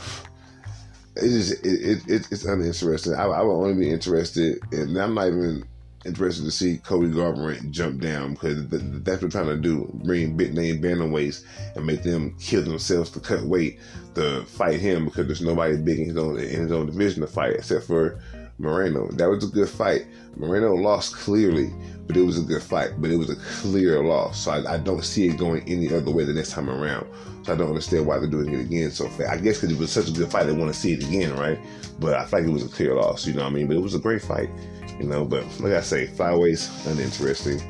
It's 1.16 1.50
just, 1.50 1.66
it, 1.66 2.02
it, 2.08 2.28
it's 2.30 2.44
uninteresting. 2.44 3.14
I, 3.14 3.24
I 3.24 3.42
would 3.42 3.52
only 3.52 3.74
be 3.74 3.90
interested, 3.90 4.58
and 4.72 4.96
I'm 4.96 5.14
not 5.14 5.28
even 5.28 5.64
interested 6.04 6.44
to 6.44 6.50
see 6.50 6.78
Cody 6.78 7.08
Garbrandt 7.08 7.70
jump 7.70 8.00
down 8.00 8.34
because 8.34 8.68
that's 8.68 8.80
what 8.80 9.20
they're 9.20 9.28
trying 9.28 9.46
to 9.46 9.56
do: 9.56 9.90
bring 10.04 10.36
big 10.36 10.54
name 10.54 10.80
bantamweights 10.80 11.44
and 11.76 11.86
make 11.86 12.02
them 12.02 12.36
kill 12.38 12.62
themselves 12.62 13.10
to 13.10 13.20
cut 13.20 13.42
weight 13.42 13.80
to 14.14 14.44
fight 14.44 14.80
him 14.80 15.06
because 15.06 15.26
there's 15.26 15.42
nobody 15.42 15.76
big 15.76 15.98
in 15.98 16.06
his 16.06 16.16
own 16.16 16.38
in 16.38 16.60
his 16.60 16.72
own 16.72 16.86
division 16.86 17.20
to 17.20 17.26
fight 17.26 17.54
except 17.54 17.84
for 17.84 18.20
Moreno. 18.58 19.08
That 19.12 19.28
was 19.28 19.44
a 19.44 19.48
good 19.48 19.68
fight. 19.68 20.06
Moreno 20.36 20.74
lost 20.74 21.14
clearly, 21.16 21.72
but 22.06 22.16
it 22.16 22.22
was 22.22 22.38
a 22.38 22.42
good 22.42 22.62
fight. 22.62 22.92
But 22.98 23.10
it 23.10 23.16
was 23.16 23.30
a 23.30 23.36
clear 23.36 24.02
loss, 24.04 24.38
so 24.44 24.50
I, 24.50 24.74
I 24.74 24.76
don't 24.78 25.04
see 25.04 25.28
it 25.28 25.38
going 25.38 25.62
any 25.68 25.92
other 25.92 26.10
way 26.10 26.24
the 26.24 26.32
next 26.32 26.52
time 26.52 26.68
around. 26.68 27.06
So 27.44 27.52
I 27.52 27.56
don't 27.56 27.68
understand 27.68 28.06
why 28.06 28.18
they're 28.18 28.28
doing 28.28 28.52
it 28.52 28.60
again 28.60 28.90
so 28.90 29.08
fast. 29.08 29.30
I 29.30 29.36
guess 29.38 29.60
because 29.60 29.72
it 29.72 29.78
was 29.78 29.92
such 29.92 30.08
a 30.08 30.12
good 30.12 30.30
fight, 30.30 30.44
they 30.44 30.52
want 30.52 30.72
to 30.72 30.78
see 30.78 30.92
it 30.92 31.04
again, 31.04 31.34
right? 31.36 31.58
But 32.00 32.14
I 32.14 32.24
feel 32.26 32.40
like 32.40 32.48
it 32.48 32.52
was 32.52 32.64
a 32.64 32.68
clear 32.68 32.94
loss. 32.94 33.26
You 33.26 33.34
know 33.34 33.42
what 33.42 33.52
I 33.52 33.54
mean? 33.54 33.68
But 33.68 33.76
it 33.76 33.82
was 33.82 33.94
a 33.94 34.00
great 34.00 34.22
fight, 34.22 34.50
you 34.98 35.06
know. 35.06 35.24
But 35.24 35.44
like 35.60 35.72
I 35.74 35.80
say, 35.80 36.08
flyweights 36.08 36.86
uninteresting. 36.90 37.60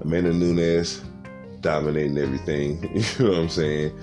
Amanda 0.00 0.32
Nunes 0.32 1.02
dominating 1.60 2.18
everything. 2.18 2.82
You 3.18 3.24
know 3.24 3.30
what 3.32 3.40
I'm 3.40 3.48
saying? 3.48 3.98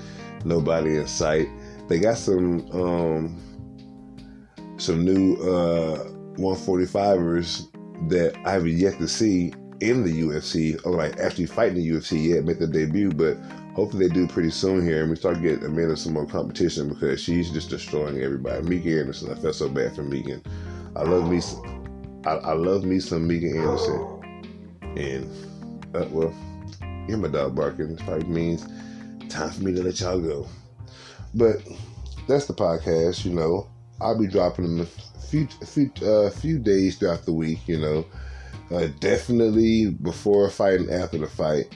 Nobody 0.46 0.98
in 0.98 1.08
sight. 1.08 1.48
They 1.88 2.00
got 2.00 2.18
some 2.18 2.70
um 2.72 3.38
some 4.78 5.06
new 5.06 5.36
uh 5.36 6.11
145ers 6.36 7.67
that 8.10 8.36
I 8.46 8.52
have 8.52 8.67
yet 8.67 8.98
to 8.98 9.08
see 9.08 9.54
in 9.80 10.04
the 10.04 10.22
UFC 10.22 10.84
or 10.86 10.91
like 10.91 11.17
actually 11.20 11.48
fighting 11.48 11.78
the 11.78 11.89
UFC 11.89 12.30
yet, 12.30 12.46
make 12.46 12.60
their 12.60 12.67
debut, 12.67 13.12
but 13.12 13.38
hopefully 13.74 14.08
they 14.08 14.13
do 14.13 14.28
pretty 14.28 14.52
soon 14.52 14.86
here 14.86 15.02
and 15.02 15.10
we 15.10 15.15
start 15.15 15.41
getting 15.41 15.65
Amanda 15.65 15.98
some 15.98 16.13
more 16.13 16.26
competition 16.26 16.89
because 16.89 17.20
she's 17.20 17.50
just 17.52 17.70
destroying 17.70 18.22
everybody. 18.22 18.67
Megan 18.67 19.00
Anderson, 19.00 19.32
I 19.32 19.36
felt 19.36 19.56
so 19.56 19.70
bad 19.70 19.96
for 19.96 20.04
Megan. 20.04 20.44
I 20.96 21.04
love 21.04 21.30
me 21.30 21.41
I, 22.26 22.34
I 22.34 22.54
love 22.54 22.84
me 22.84 23.00
some 23.00 23.28
Megan 23.28 23.58
Anderson. 23.58 24.52
And 24.96 25.96
uh, 25.96 26.06
well, 26.12 26.34
hear 27.08 27.17
my 27.17 27.28
dog 27.28 27.56
barking. 27.56 27.91
It 27.91 28.00
probably 28.00 28.28
means 28.28 28.67
time 29.30 29.50
for 29.50 29.63
me 29.63 29.74
to 29.74 29.82
let 29.82 30.00
y'all 30.00 30.20
go. 30.20 30.48
But 31.34 31.58
that's 32.28 32.46
the 32.46 32.54
podcast, 32.54 33.26
you 33.26 33.34
know. 33.34 33.71
I'll 34.02 34.20
be 34.20 34.28
dropping 34.28 34.66
them 34.66 34.82
a 34.82 35.20
few 35.22 35.48
few 35.48 35.92
uh, 36.06 36.30
few 36.30 36.60
days 36.60 36.98
throughout 36.98 37.26
the 37.26 37.34
week. 37.34 37.60
You 37.68 37.80
know, 37.80 38.06
uh, 38.72 38.88
definitely 39.00 39.92
before 39.92 40.48
a 40.48 40.52
fight 40.52 40.80
and 40.80 40.90
after 40.90 41.18
the 41.18 41.28
fight. 41.28 41.76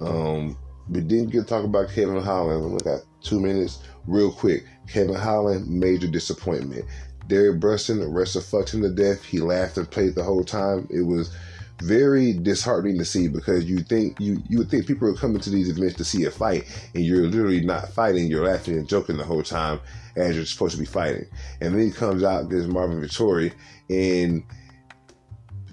Um, 0.00 0.56
we 0.88 1.00
didn't 1.00 1.30
get 1.30 1.40
to 1.40 1.46
talk 1.46 1.64
about 1.64 1.90
Kevin 1.90 2.22
Holland. 2.22 2.72
We 2.72 2.78
got 2.78 3.00
two 3.22 3.40
minutes, 3.40 3.82
real 4.06 4.32
quick. 4.32 4.64
Kevin 4.88 5.14
Holland, 5.14 5.68
major 5.68 6.06
disappointment. 6.06 6.84
Derek 7.26 7.58
Brunson, 7.58 8.04
wrestler 8.12 8.40
fucked 8.42 8.72
him 8.72 8.82
to 8.82 8.90
death. 8.90 9.24
He 9.24 9.40
laughed 9.40 9.76
and 9.78 9.90
played 9.90 10.14
the 10.14 10.22
whole 10.22 10.44
time. 10.44 10.86
It 10.90 11.02
was 11.02 11.34
very 11.82 12.32
disheartening 12.32 12.98
to 12.98 13.04
see 13.04 13.28
because 13.28 13.64
you 13.64 13.80
think 13.80 14.18
you 14.18 14.42
you 14.48 14.58
would 14.58 14.70
think 14.70 14.86
people 14.86 15.08
are 15.08 15.14
coming 15.14 15.40
to 15.40 15.50
these 15.50 15.68
events 15.68 15.96
to 15.96 16.04
see 16.04 16.24
a 16.24 16.30
fight 16.30 16.64
and 16.94 17.04
you're 17.04 17.26
literally 17.26 17.60
not 17.60 17.90
fighting, 17.90 18.28
you're 18.28 18.46
laughing 18.46 18.74
and 18.74 18.88
joking 18.88 19.16
the 19.16 19.24
whole 19.24 19.42
time 19.42 19.80
as 20.16 20.34
you're 20.34 20.46
supposed 20.46 20.74
to 20.74 20.80
be 20.80 20.86
fighting. 20.86 21.26
And 21.60 21.74
then 21.74 21.82
he 21.82 21.90
comes 21.90 22.22
out 22.22 22.44
against 22.44 22.68
Marvin 22.68 23.00
Vettori 23.00 23.52
and 23.90 24.42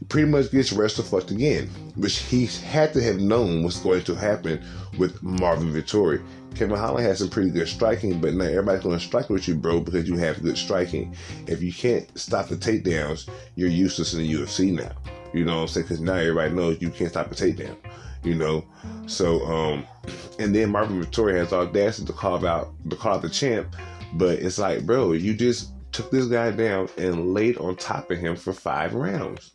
pretty 0.10 0.30
much 0.30 0.52
gets 0.52 0.74
wrestled 0.74 1.08
fucked 1.08 1.32
again, 1.32 1.68
which 1.96 2.20
he 2.20 2.46
had 2.46 2.94
to 2.94 3.02
have 3.02 3.20
known 3.20 3.64
was 3.64 3.78
going 3.78 4.04
to 4.04 4.16
happen 4.16 4.64
with 4.98 5.22
Marvin 5.24 5.74
Vettori. 5.74 6.22
Kevin 6.56 6.78
Holland 6.78 7.06
has 7.06 7.20
some 7.20 7.30
pretty 7.30 7.50
good 7.50 7.68
striking, 7.68 8.20
but 8.20 8.34
not 8.34 8.48
everybody's 8.48 8.84
going 8.84 9.00
to 9.00 9.04
strike 9.04 9.30
with 9.30 9.48
you, 9.48 9.56
bro, 9.56 9.80
because 9.80 10.08
you 10.08 10.18
have 10.18 10.44
good 10.44 10.58
striking. 10.58 11.16
If 11.48 11.64
you 11.64 11.74
can't 11.74 12.08
stop 12.20 12.48
the 12.48 12.56
takedowns, 12.56 13.28
you're 13.56 13.70
useless 13.70 14.14
in 14.14 14.20
the 14.20 14.34
UFC 14.34 14.72
now. 14.72 14.92
You 15.34 15.46
know 15.46 15.56
what 15.56 15.62
I'm 15.62 15.68
saying? 15.68 15.86
Because 15.86 16.02
now 16.02 16.16
everybody 16.16 16.54
knows 16.54 16.82
you 16.82 16.90
can't 16.90 17.10
stop 17.10 17.32
a 17.32 17.36
takedown. 17.36 17.76
You 18.24 18.36
know, 18.36 18.64
so 19.06 19.46
um, 19.46 19.86
and 20.40 20.56
then 20.56 20.72
Marvin 20.72 21.04
Vettori 21.04 21.36
has 21.36 21.52
audacity 21.52 22.08
to 22.08 22.14
call 22.14 22.46
out 22.46 22.74
to 22.90 22.96
call 22.96 23.16
out 23.16 23.22
the 23.22 23.30
champ, 23.30 23.76
but 24.14 24.40
it's 24.40 24.58
like, 24.58 24.86
bro, 24.86 25.12
you 25.12 25.34
just 25.34 25.72
took 25.92 26.10
this 26.10 26.26
guy 26.26 26.52
down 26.52 26.90
and 26.98 27.34
laid 27.34 27.58
on 27.58 27.76
top 27.76 28.10
of 28.12 28.18
him 28.18 28.36
for 28.36 28.54
five 28.54 28.94
rounds. 28.94 29.52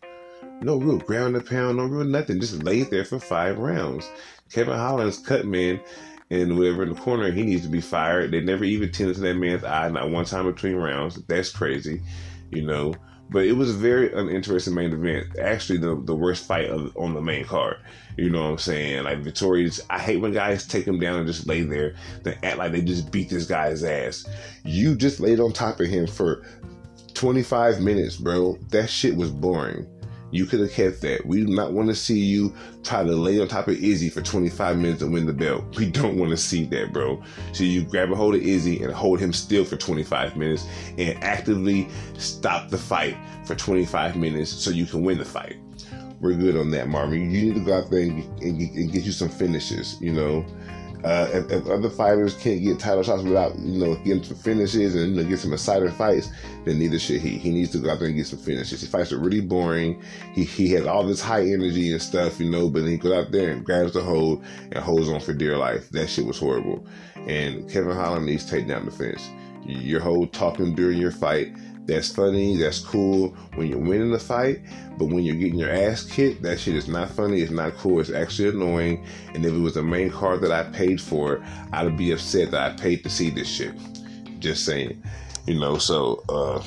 No 0.60 0.76
real 0.76 0.98
ground 0.98 1.36
and 1.36 1.46
pound, 1.46 1.76
no 1.76 1.84
real 1.84 2.04
nothing. 2.04 2.40
Just 2.40 2.62
laid 2.62 2.90
there 2.90 3.04
for 3.04 3.18
five 3.18 3.58
rounds. 3.58 4.08
Kevin 4.50 4.76
Holland's 4.76 5.18
cut 5.18 5.46
man 5.46 5.80
and 6.30 6.58
whatever 6.58 6.82
in 6.82 6.90
the 6.90 7.00
corner, 7.00 7.30
he 7.30 7.42
needs 7.42 7.62
to 7.62 7.68
be 7.68 7.80
fired. 7.80 8.30
They 8.30 8.40
never 8.40 8.64
even 8.64 8.92
tended 8.92 9.16
to 9.16 9.22
that 9.22 9.36
man's 9.36 9.64
eye, 9.64 9.88
not 9.88 10.10
one 10.10 10.24
time 10.24 10.46
between 10.46 10.76
rounds. 10.76 11.16
That's 11.26 11.50
crazy, 11.50 12.02
you 12.50 12.62
know. 12.62 12.94
But 13.30 13.44
it 13.44 13.52
was 13.52 13.70
a 13.70 13.78
very 13.78 14.12
uninteresting 14.12 14.74
main 14.74 14.92
event. 14.92 15.38
Actually, 15.38 15.78
the 15.78 16.00
the 16.02 16.14
worst 16.14 16.46
fight 16.46 16.70
of, 16.70 16.96
on 16.96 17.14
the 17.14 17.20
main 17.20 17.44
card. 17.44 17.76
You 18.16 18.30
know 18.30 18.42
what 18.42 18.50
I'm 18.50 18.58
saying? 18.58 19.04
Like 19.04 19.22
Vettori's, 19.22 19.80
I 19.90 19.98
hate 19.98 20.16
when 20.16 20.32
guys 20.32 20.66
take 20.66 20.86
him 20.86 20.98
down 20.98 21.18
and 21.18 21.26
just 21.26 21.46
lay 21.46 21.62
there. 21.62 21.94
They 22.24 22.36
act 22.42 22.58
like 22.58 22.72
they 22.72 22.80
just 22.80 23.12
beat 23.12 23.30
this 23.30 23.46
guy's 23.46 23.84
ass. 23.84 24.26
You 24.64 24.96
just 24.96 25.20
laid 25.20 25.40
on 25.40 25.52
top 25.52 25.78
of 25.78 25.86
him 25.86 26.06
for 26.06 26.44
25 27.14 27.80
minutes, 27.80 28.16
bro. 28.16 28.58
That 28.70 28.88
shit 28.88 29.14
was 29.14 29.30
boring. 29.30 29.86
You 30.30 30.46
could 30.46 30.60
have 30.60 30.72
kept 30.72 31.00
that. 31.02 31.24
We 31.26 31.44
do 31.44 31.54
not 31.54 31.72
want 31.72 31.88
to 31.88 31.94
see 31.94 32.18
you 32.18 32.54
try 32.82 33.02
to 33.02 33.12
lay 33.12 33.40
on 33.40 33.48
top 33.48 33.68
of 33.68 33.74
Izzy 33.74 34.10
for 34.10 34.20
25 34.20 34.78
minutes 34.78 35.02
and 35.02 35.12
win 35.12 35.26
the 35.26 35.32
belt. 35.32 35.64
We 35.76 35.90
don't 35.90 36.18
want 36.18 36.30
to 36.30 36.36
see 36.36 36.64
that, 36.66 36.92
bro. 36.92 37.22
So 37.52 37.64
you 37.64 37.84
grab 37.84 38.12
a 38.12 38.16
hold 38.16 38.34
of 38.34 38.42
Izzy 38.42 38.82
and 38.82 38.92
hold 38.92 39.20
him 39.20 39.32
still 39.32 39.64
for 39.64 39.76
25 39.76 40.36
minutes 40.36 40.66
and 40.98 41.22
actively 41.22 41.88
stop 42.18 42.68
the 42.68 42.78
fight 42.78 43.16
for 43.44 43.54
25 43.54 44.16
minutes 44.16 44.50
so 44.50 44.70
you 44.70 44.86
can 44.86 45.02
win 45.02 45.18
the 45.18 45.24
fight. 45.24 45.56
We're 46.20 46.34
good 46.34 46.56
on 46.56 46.70
that, 46.72 46.88
Marvin. 46.88 47.30
You 47.30 47.46
need 47.46 47.54
to 47.54 47.60
go 47.60 47.78
out 47.78 47.90
there 47.90 48.00
and, 48.00 48.24
and, 48.42 48.60
and 48.60 48.92
get 48.92 49.04
you 49.04 49.12
some 49.12 49.28
finishes, 49.28 49.96
you 50.00 50.12
know. 50.12 50.44
Uh, 51.04 51.28
if, 51.32 51.50
if, 51.52 51.66
other 51.68 51.88
fighters 51.88 52.34
can't 52.36 52.60
get 52.60 52.80
title 52.80 53.04
shots 53.04 53.22
without, 53.22 53.56
you 53.58 53.78
know, 53.78 53.94
getting 53.96 54.22
some 54.22 54.36
finishes 54.36 54.96
and 54.96 55.14
you 55.14 55.22
know, 55.22 55.28
get 55.28 55.38
some 55.38 55.52
exciting 55.52 55.92
fights, 55.92 56.30
then 56.64 56.78
neither 56.78 56.98
should 56.98 57.20
he. 57.20 57.38
He 57.38 57.50
needs 57.50 57.70
to 57.72 57.78
go 57.78 57.90
out 57.90 58.00
there 58.00 58.08
and 58.08 58.16
get 58.16 58.26
some 58.26 58.40
finishes. 58.40 58.80
He 58.80 58.86
fights 58.88 59.12
are 59.12 59.18
really 59.18 59.40
boring. 59.40 60.02
He 60.34 60.44
he 60.44 60.70
has 60.72 60.86
all 60.86 61.04
this 61.04 61.20
high 61.20 61.42
energy 61.42 61.92
and 61.92 62.02
stuff, 62.02 62.40
you 62.40 62.50
know, 62.50 62.68
but 62.68 62.80
then 62.80 62.90
he 62.90 62.96
goes 62.96 63.12
out 63.12 63.30
there 63.30 63.50
and 63.52 63.64
grabs 63.64 63.92
the 63.92 64.02
hold 64.02 64.44
and 64.72 64.82
holds 64.82 65.08
on 65.08 65.20
for 65.20 65.32
dear 65.32 65.56
life. 65.56 65.88
That 65.90 66.08
shit 66.08 66.26
was 66.26 66.38
horrible. 66.38 66.84
And 67.14 67.70
Kevin 67.70 67.94
Holland 67.94 68.26
needs 68.26 68.44
to 68.44 68.50
take 68.50 68.66
down 68.66 68.84
the 68.84 68.90
fence. 68.90 69.28
Your 69.64 70.00
whole 70.00 70.26
talking 70.26 70.74
during 70.74 70.98
your 70.98 71.12
fight 71.12 71.52
that's 71.88 72.14
funny, 72.14 72.56
that's 72.56 72.78
cool 72.78 73.30
when 73.54 73.66
you're 73.66 73.78
winning 73.78 74.12
the 74.12 74.18
fight, 74.18 74.60
but 74.98 75.06
when 75.06 75.24
you're 75.24 75.34
getting 75.34 75.58
your 75.58 75.70
ass 75.70 76.04
kicked, 76.04 76.42
that 76.42 76.60
shit 76.60 76.76
is 76.76 76.86
not 76.86 77.10
funny, 77.10 77.40
it's 77.40 77.50
not 77.50 77.74
cool, 77.76 77.98
it's 77.98 78.10
actually 78.10 78.50
annoying. 78.50 79.04
And 79.34 79.44
if 79.44 79.54
it 79.54 79.58
was 79.58 79.74
the 79.74 79.82
main 79.82 80.10
card 80.10 80.42
that 80.42 80.52
I 80.52 80.64
paid 80.64 81.00
for, 81.00 81.42
I'd 81.72 81.96
be 81.96 82.12
upset 82.12 82.50
that 82.50 82.72
I 82.72 82.76
paid 82.76 83.02
to 83.04 83.10
see 83.10 83.30
this 83.30 83.48
shit. 83.48 83.74
Just 84.38 84.66
saying. 84.66 85.02
You 85.46 85.58
know, 85.58 85.78
so 85.78 86.22
uh 86.28 86.62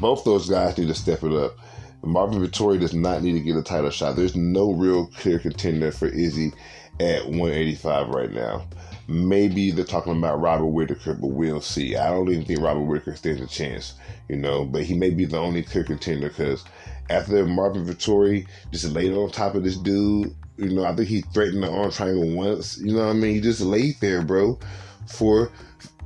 both 0.00 0.24
those 0.24 0.48
guys 0.48 0.78
need 0.78 0.88
to 0.88 0.94
step 0.94 1.24
it 1.24 1.32
up. 1.32 1.56
Marvin 2.04 2.40
Vettori 2.40 2.80
does 2.80 2.94
not 2.94 3.22
need 3.22 3.32
to 3.32 3.40
get 3.40 3.56
a 3.56 3.62
title 3.62 3.90
shot. 3.90 4.16
There's 4.16 4.36
no 4.36 4.72
real 4.72 5.06
clear 5.08 5.38
contender 5.38 5.92
for 5.92 6.06
Izzy 6.06 6.52
at 7.00 7.26
185 7.26 8.08
right 8.08 8.30
now. 8.32 8.64
Maybe 9.08 9.70
they're 9.70 9.84
talking 9.84 10.16
about 10.16 10.40
Robert 10.40 10.66
Whitaker, 10.66 11.14
but 11.14 11.28
we'll 11.28 11.60
see. 11.60 11.96
I 11.96 12.10
don't 12.10 12.30
even 12.30 12.44
think 12.44 12.60
Robert 12.60 12.82
Whitaker 12.82 13.16
stands 13.16 13.40
a 13.40 13.46
chance, 13.46 13.94
you 14.28 14.36
know, 14.36 14.64
but 14.64 14.84
he 14.84 14.94
may 14.94 15.10
be 15.10 15.24
the 15.24 15.38
only 15.38 15.62
clear 15.62 15.84
contender 15.84 16.28
because 16.28 16.64
after 17.10 17.44
Marvin 17.46 17.84
Vettori 17.84 18.46
just 18.70 18.84
laid 18.86 19.12
on 19.12 19.30
top 19.30 19.54
of 19.54 19.64
this 19.64 19.76
dude, 19.76 20.34
you 20.56 20.70
know, 20.70 20.84
I 20.84 20.94
think 20.94 21.08
he 21.08 21.22
threatened 21.22 21.62
the 21.62 21.70
arm 21.70 21.90
triangle 21.90 22.30
once, 22.30 22.78
you 22.78 22.94
know 22.94 23.06
what 23.06 23.10
I 23.10 23.14
mean? 23.14 23.34
He 23.34 23.40
just 23.40 23.60
laid 23.60 23.98
there, 24.00 24.22
bro, 24.22 24.58
for 25.06 25.50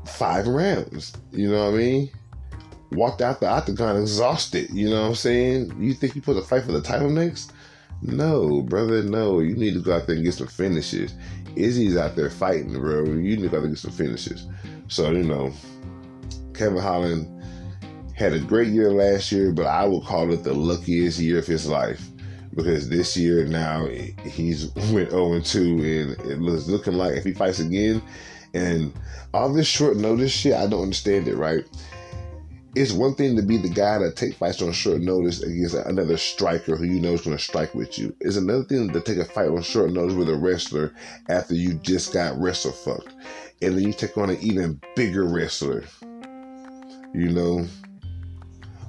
five 0.06 0.46
rounds, 0.46 1.12
you 1.32 1.50
know 1.50 1.66
what 1.66 1.74
I 1.74 1.78
mean? 1.78 2.10
Walked 2.92 3.20
out 3.20 3.40
the 3.40 3.48
octagon 3.48 4.00
exhausted, 4.00 4.70
you 4.70 4.88
know 4.88 5.02
what 5.02 5.08
I'm 5.08 5.14
saying? 5.16 5.76
You 5.78 5.92
think 5.92 6.14
you 6.14 6.22
put 6.22 6.36
a 6.36 6.42
fight 6.42 6.64
for 6.64 6.72
the 6.72 6.80
title 6.80 7.10
next? 7.10 7.52
No, 8.02 8.62
brother, 8.62 9.02
no. 9.02 9.40
You 9.40 9.56
need 9.56 9.74
to 9.74 9.80
go 9.80 9.94
out 9.96 10.06
there 10.06 10.16
and 10.16 10.24
get 10.24 10.34
some 10.34 10.46
finishes. 10.46 11.14
Izzy's 11.56 11.96
out 11.96 12.16
there 12.16 12.30
fighting, 12.30 12.72
bro. 12.72 13.04
You 13.04 13.36
need 13.36 13.50
to 13.50 13.68
get 13.68 13.78
some 13.78 13.90
finishes. 13.90 14.46
So, 14.88 15.10
you 15.10 15.22
know, 15.22 15.52
Kevin 16.54 16.78
Holland 16.78 17.32
had 18.14 18.32
a 18.32 18.38
great 18.38 18.68
year 18.68 18.90
last 18.90 19.30
year, 19.32 19.52
but 19.52 19.66
I 19.66 19.84
would 19.84 20.04
call 20.04 20.32
it 20.32 20.42
the 20.42 20.54
luckiest 20.54 21.18
year 21.18 21.38
of 21.38 21.46
his 21.46 21.66
life. 21.66 22.02
Because 22.54 22.88
this 22.88 23.16
year 23.16 23.46
now 23.46 23.86
he's 24.24 24.74
went 24.92 25.10
0 25.10 25.40
2 25.40 25.60
and 25.74 26.30
it 26.30 26.40
looks 26.40 26.66
looking 26.68 26.94
like 26.94 27.16
if 27.16 27.24
he 27.24 27.34
fights 27.34 27.58
again 27.58 28.00
and 28.54 28.92
all 29.34 29.52
this 29.52 29.66
short 29.66 29.96
notice 29.96 30.32
shit, 30.32 30.54
I 30.54 30.66
don't 30.66 30.82
understand 30.82 31.28
it, 31.28 31.36
right? 31.36 31.64
It's 32.76 32.92
one 32.92 33.14
thing 33.14 33.36
to 33.36 33.42
be 33.42 33.56
the 33.56 33.70
guy 33.70 33.96
that 33.96 34.16
take 34.16 34.34
fights 34.34 34.60
on 34.60 34.70
short 34.70 35.00
notice 35.00 35.42
against 35.42 35.74
another 35.74 36.18
striker 36.18 36.76
who 36.76 36.84
you 36.84 37.00
know 37.00 37.14
is 37.14 37.22
going 37.22 37.34
to 37.34 37.42
strike 37.42 37.74
with 37.74 37.98
you. 37.98 38.14
It's 38.20 38.36
another 38.36 38.64
thing 38.64 38.92
to 38.92 39.00
take 39.00 39.16
a 39.16 39.24
fight 39.24 39.48
on 39.48 39.62
short 39.62 39.92
notice 39.92 40.14
with 40.14 40.28
a 40.28 40.36
wrestler 40.36 40.92
after 41.30 41.54
you 41.54 41.74
just 41.74 42.12
got 42.12 42.38
wrestle 42.38 42.72
fucked. 42.72 43.14
And 43.62 43.74
then 43.74 43.82
you 43.82 43.94
take 43.94 44.18
on 44.18 44.28
an 44.28 44.36
even 44.42 44.78
bigger 44.94 45.24
wrestler. 45.24 45.84
You 47.14 47.30
know, 47.30 47.66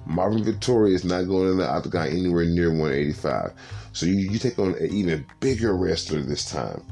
Marvin 0.05 0.43
Vettori 0.43 0.91
is 0.91 1.05
not 1.05 1.23
going 1.23 1.49
in 1.49 1.57
the 1.57 1.69
octagon 1.69 2.07
anywhere 2.07 2.43
near 2.43 2.71
185. 2.71 3.53
So 3.93 4.05
you, 4.05 4.15
you 4.15 4.37
take 4.37 4.59
on 4.59 4.75
an 4.75 4.87
even 4.87 5.25
bigger 5.39 5.73
wrestler 5.77 6.21
this 6.21 6.51
time. 6.51 6.83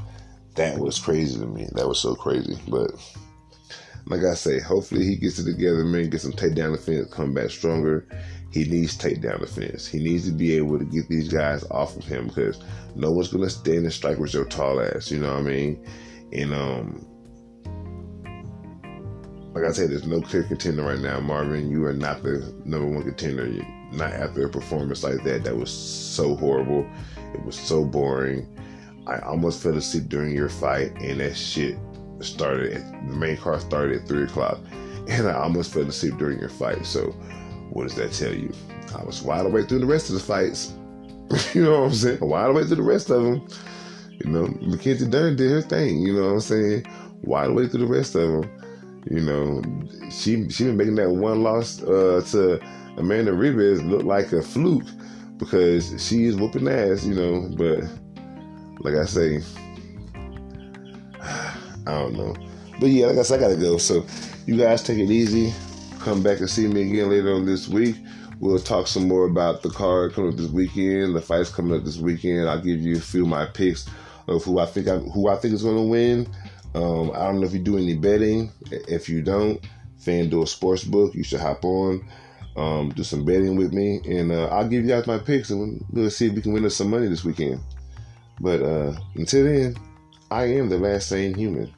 That 0.56 0.80
was 0.80 0.98
crazy 0.98 1.38
to 1.42 1.46
me. 1.46 1.68
That 1.74 1.90
was 1.90 2.00
so 2.00 2.16
crazy. 2.16 2.58
But 2.70 2.92
like 4.08 4.24
I 4.24 4.36
say, 4.36 4.60
hopefully 4.60 5.06
he 5.06 5.16
gets 5.16 5.40
it 5.40 5.46
together, 5.46 5.84
man, 5.84 6.10
get 6.10 6.22
some 6.22 6.32
takedown 6.32 6.76
defense, 6.76 7.12
come 7.12 7.34
back 7.34 7.50
stronger. 7.50 8.08
He 8.52 8.64
needs 8.66 8.98
takedown 8.98 9.40
defense. 9.40 9.88
He 9.88 10.00
needs 10.00 10.26
to 10.28 10.32
be 10.32 10.56
able 10.56 10.78
to 10.80 10.86
get 10.86 11.10
these 11.10 11.28
guys 11.28 11.64
off 11.72 11.98
of 11.98 12.06
him 12.06 12.28
because 12.28 12.60
no 12.96 13.12
one's 13.12 13.30
gonna 13.30 13.50
stand 13.50 13.80
and 13.80 13.92
strike 13.92 14.18
with 14.18 14.34
your 14.34 14.46
tall 14.46 14.80
ass. 14.80 15.12
You 15.12 15.20
know 15.20 15.34
what 15.34 15.40
I 15.40 15.44
mean? 15.44 15.86
And 16.32 16.54
um, 16.54 17.06
like 19.54 19.66
I 19.66 19.72
said, 19.72 19.90
there's 19.90 20.06
no 20.06 20.22
clear 20.22 20.44
contender 20.44 20.84
right 20.84 21.00
now, 21.00 21.20
Marvin. 21.20 21.70
You 21.70 21.86
are 21.86 21.94
not 21.94 22.24
the 22.24 22.54
number 22.64 22.88
one 22.88 23.04
contender. 23.04 23.48
Not 23.92 24.12
after 24.12 24.46
a 24.46 24.50
performance 24.50 25.04
like 25.04 25.24
that. 25.24 25.44
That 25.44 25.56
was 25.56 25.72
so 25.72 26.36
horrible. 26.36 26.86
It 27.34 27.44
was 27.44 27.58
so 27.58 27.84
boring. 27.84 28.48
I 29.08 29.20
almost 29.20 29.62
fell 29.62 29.78
asleep 29.78 30.10
during 30.10 30.36
your 30.36 30.50
fight, 30.50 30.92
and 31.02 31.20
that 31.20 31.38
shit 31.38 31.78
started 32.22 32.74
at, 32.74 33.08
the 33.08 33.16
main 33.16 33.38
car 33.38 33.60
started 33.60 34.02
at 34.02 34.08
three 34.08 34.24
o'clock, 34.24 34.60
and 35.08 35.28
I 35.28 35.34
almost 35.34 35.74
fell 35.74 35.84
asleep 35.84 36.18
during 36.18 36.40
your 36.40 36.50
fight. 36.50 36.86
So, 36.86 37.12
what 37.72 37.84
does 37.84 37.96
that 37.96 38.14
tell 38.14 38.34
you? 38.34 38.54
I 38.98 39.04
was 39.04 39.22
wide 39.22 39.46
awake 39.46 39.68
through 39.68 39.80
the 39.80 39.86
rest 39.86 40.10
of 40.10 40.16
the 40.16 40.22
fights. 40.22 40.74
you 41.54 41.64
know 41.64 41.82
what 41.82 41.88
I'm 41.88 41.94
saying? 41.94 42.20
Wide 42.22 42.50
awake 42.50 42.68
through 42.68 42.78
the 42.78 42.84
rest 42.84 43.10
of 43.10 43.24
them. 43.24 43.48
You 44.24 44.32
know, 44.32 44.48
Mackenzie 44.62 45.08
Dern 45.08 45.36
did 45.36 45.52
her 45.52 45.62
thing. 45.62 46.00
You 46.00 46.14
know 46.14 46.28
what 46.28 46.34
I'm 46.34 46.40
saying? 46.40 46.86
Wide 47.24 47.50
awake 47.50 47.72
through 47.72 47.86
the 47.86 47.94
rest 47.94 48.16
of 48.16 48.22
them. 48.22 48.62
You 49.10 49.20
know, 49.20 49.62
she 50.10 50.50
she 50.50 50.64
been 50.64 50.78
making 50.78 50.96
that 50.96 51.10
one 51.10 51.44
loss 51.44 51.84
uh, 51.84 52.24
to 52.32 52.60
Amanda 52.98 53.32
Ribas 53.32 53.88
look 53.88 54.04
like 54.04 54.32
a 54.32 54.42
fluke 54.42 54.88
because 55.38 55.94
she 56.04 56.26
is 56.26 56.36
whooping 56.36 56.68
ass. 56.68 57.06
You 57.06 57.16
know, 57.16 57.50
but 57.56 57.84
like 58.84 58.96
I 58.96 59.06
say, 59.06 59.42
I 61.88 61.92
don't 62.00 62.14
know. 62.14 62.36
But 62.80 62.90
yeah, 62.90 63.08
like 63.08 63.14
I 63.14 63.16
guess 63.16 63.32
I 63.32 63.38
gotta 63.38 63.56
go. 63.56 63.78
So 63.78 64.06
you 64.46 64.58
guys 64.58 64.84
take 64.84 65.00
it 65.00 65.10
easy. 65.10 65.54
Come 66.00 66.22
back 66.22 66.40
and 66.40 66.50
see 66.50 66.68
me 66.68 66.90
again 66.90 67.10
later 67.10 67.34
on 67.34 67.46
this 67.46 67.68
week. 67.68 67.96
We'll 68.40 68.60
talk 68.60 68.88
some 68.88 69.08
more 69.08 69.26
about 69.26 69.62
the 69.62 69.70
card 69.70 70.14
coming 70.14 70.32
up 70.32 70.38
this 70.38 70.52
weekend, 70.52 71.16
the 71.16 71.22
fights 71.22 71.50
coming 71.50 71.78
up 71.78 71.86
this 71.86 71.98
weekend. 71.98 72.50
I'll 72.50 72.62
give 72.62 72.82
you 72.82 72.98
a 72.98 73.02
few 73.02 73.24
of 73.24 73.30
my 73.30 73.46
picks 73.46 73.88
of 74.28 74.44
who 74.44 74.60
I 74.60 74.66
think 74.66 74.88
I, 74.88 74.98
who 74.98 75.30
I 75.30 75.38
think 75.38 75.54
is 75.54 75.64
going 75.64 75.78
to 75.78 75.84
win. 75.84 76.28
Um, 76.74 77.12
I 77.12 77.26
don't 77.26 77.40
know 77.40 77.48
if 77.48 77.54
you 77.54 77.60
do 77.60 77.78
any 77.78 77.96
betting. 77.96 78.52
If 78.70 79.08
you 79.08 79.22
don't, 79.22 79.62
FanDuel 80.02 80.44
Sportsbook, 80.44 81.16
you 81.16 81.24
should 81.24 81.40
hop 81.40 81.64
on, 81.64 82.06
um, 82.58 82.90
do 82.90 83.04
some 83.04 83.24
betting 83.24 83.56
with 83.56 83.74
me, 83.74 84.02
and 84.06 84.32
uh, 84.32 84.48
I'll 84.48 84.68
give 84.68 84.84
you 84.84 84.90
guys 84.90 85.08
my 85.08 85.18
picks, 85.18 85.50
and 85.52 85.84
we'll 85.92 86.10
see 86.10 86.28
if 86.28 86.34
we 86.34 86.42
can 86.42 86.52
win 86.52 86.66
us 86.66 86.76
some 86.76 86.90
money 86.90 87.08
this 87.08 87.24
weekend. 87.24 87.62
But 88.42 88.62
uh, 88.62 88.94
until 89.16 89.46
then. 89.46 89.76
I 90.32 90.46
am 90.46 90.70
the 90.70 90.78
last 90.80 91.10
sane 91.10 91.36
human. 91.36 91.72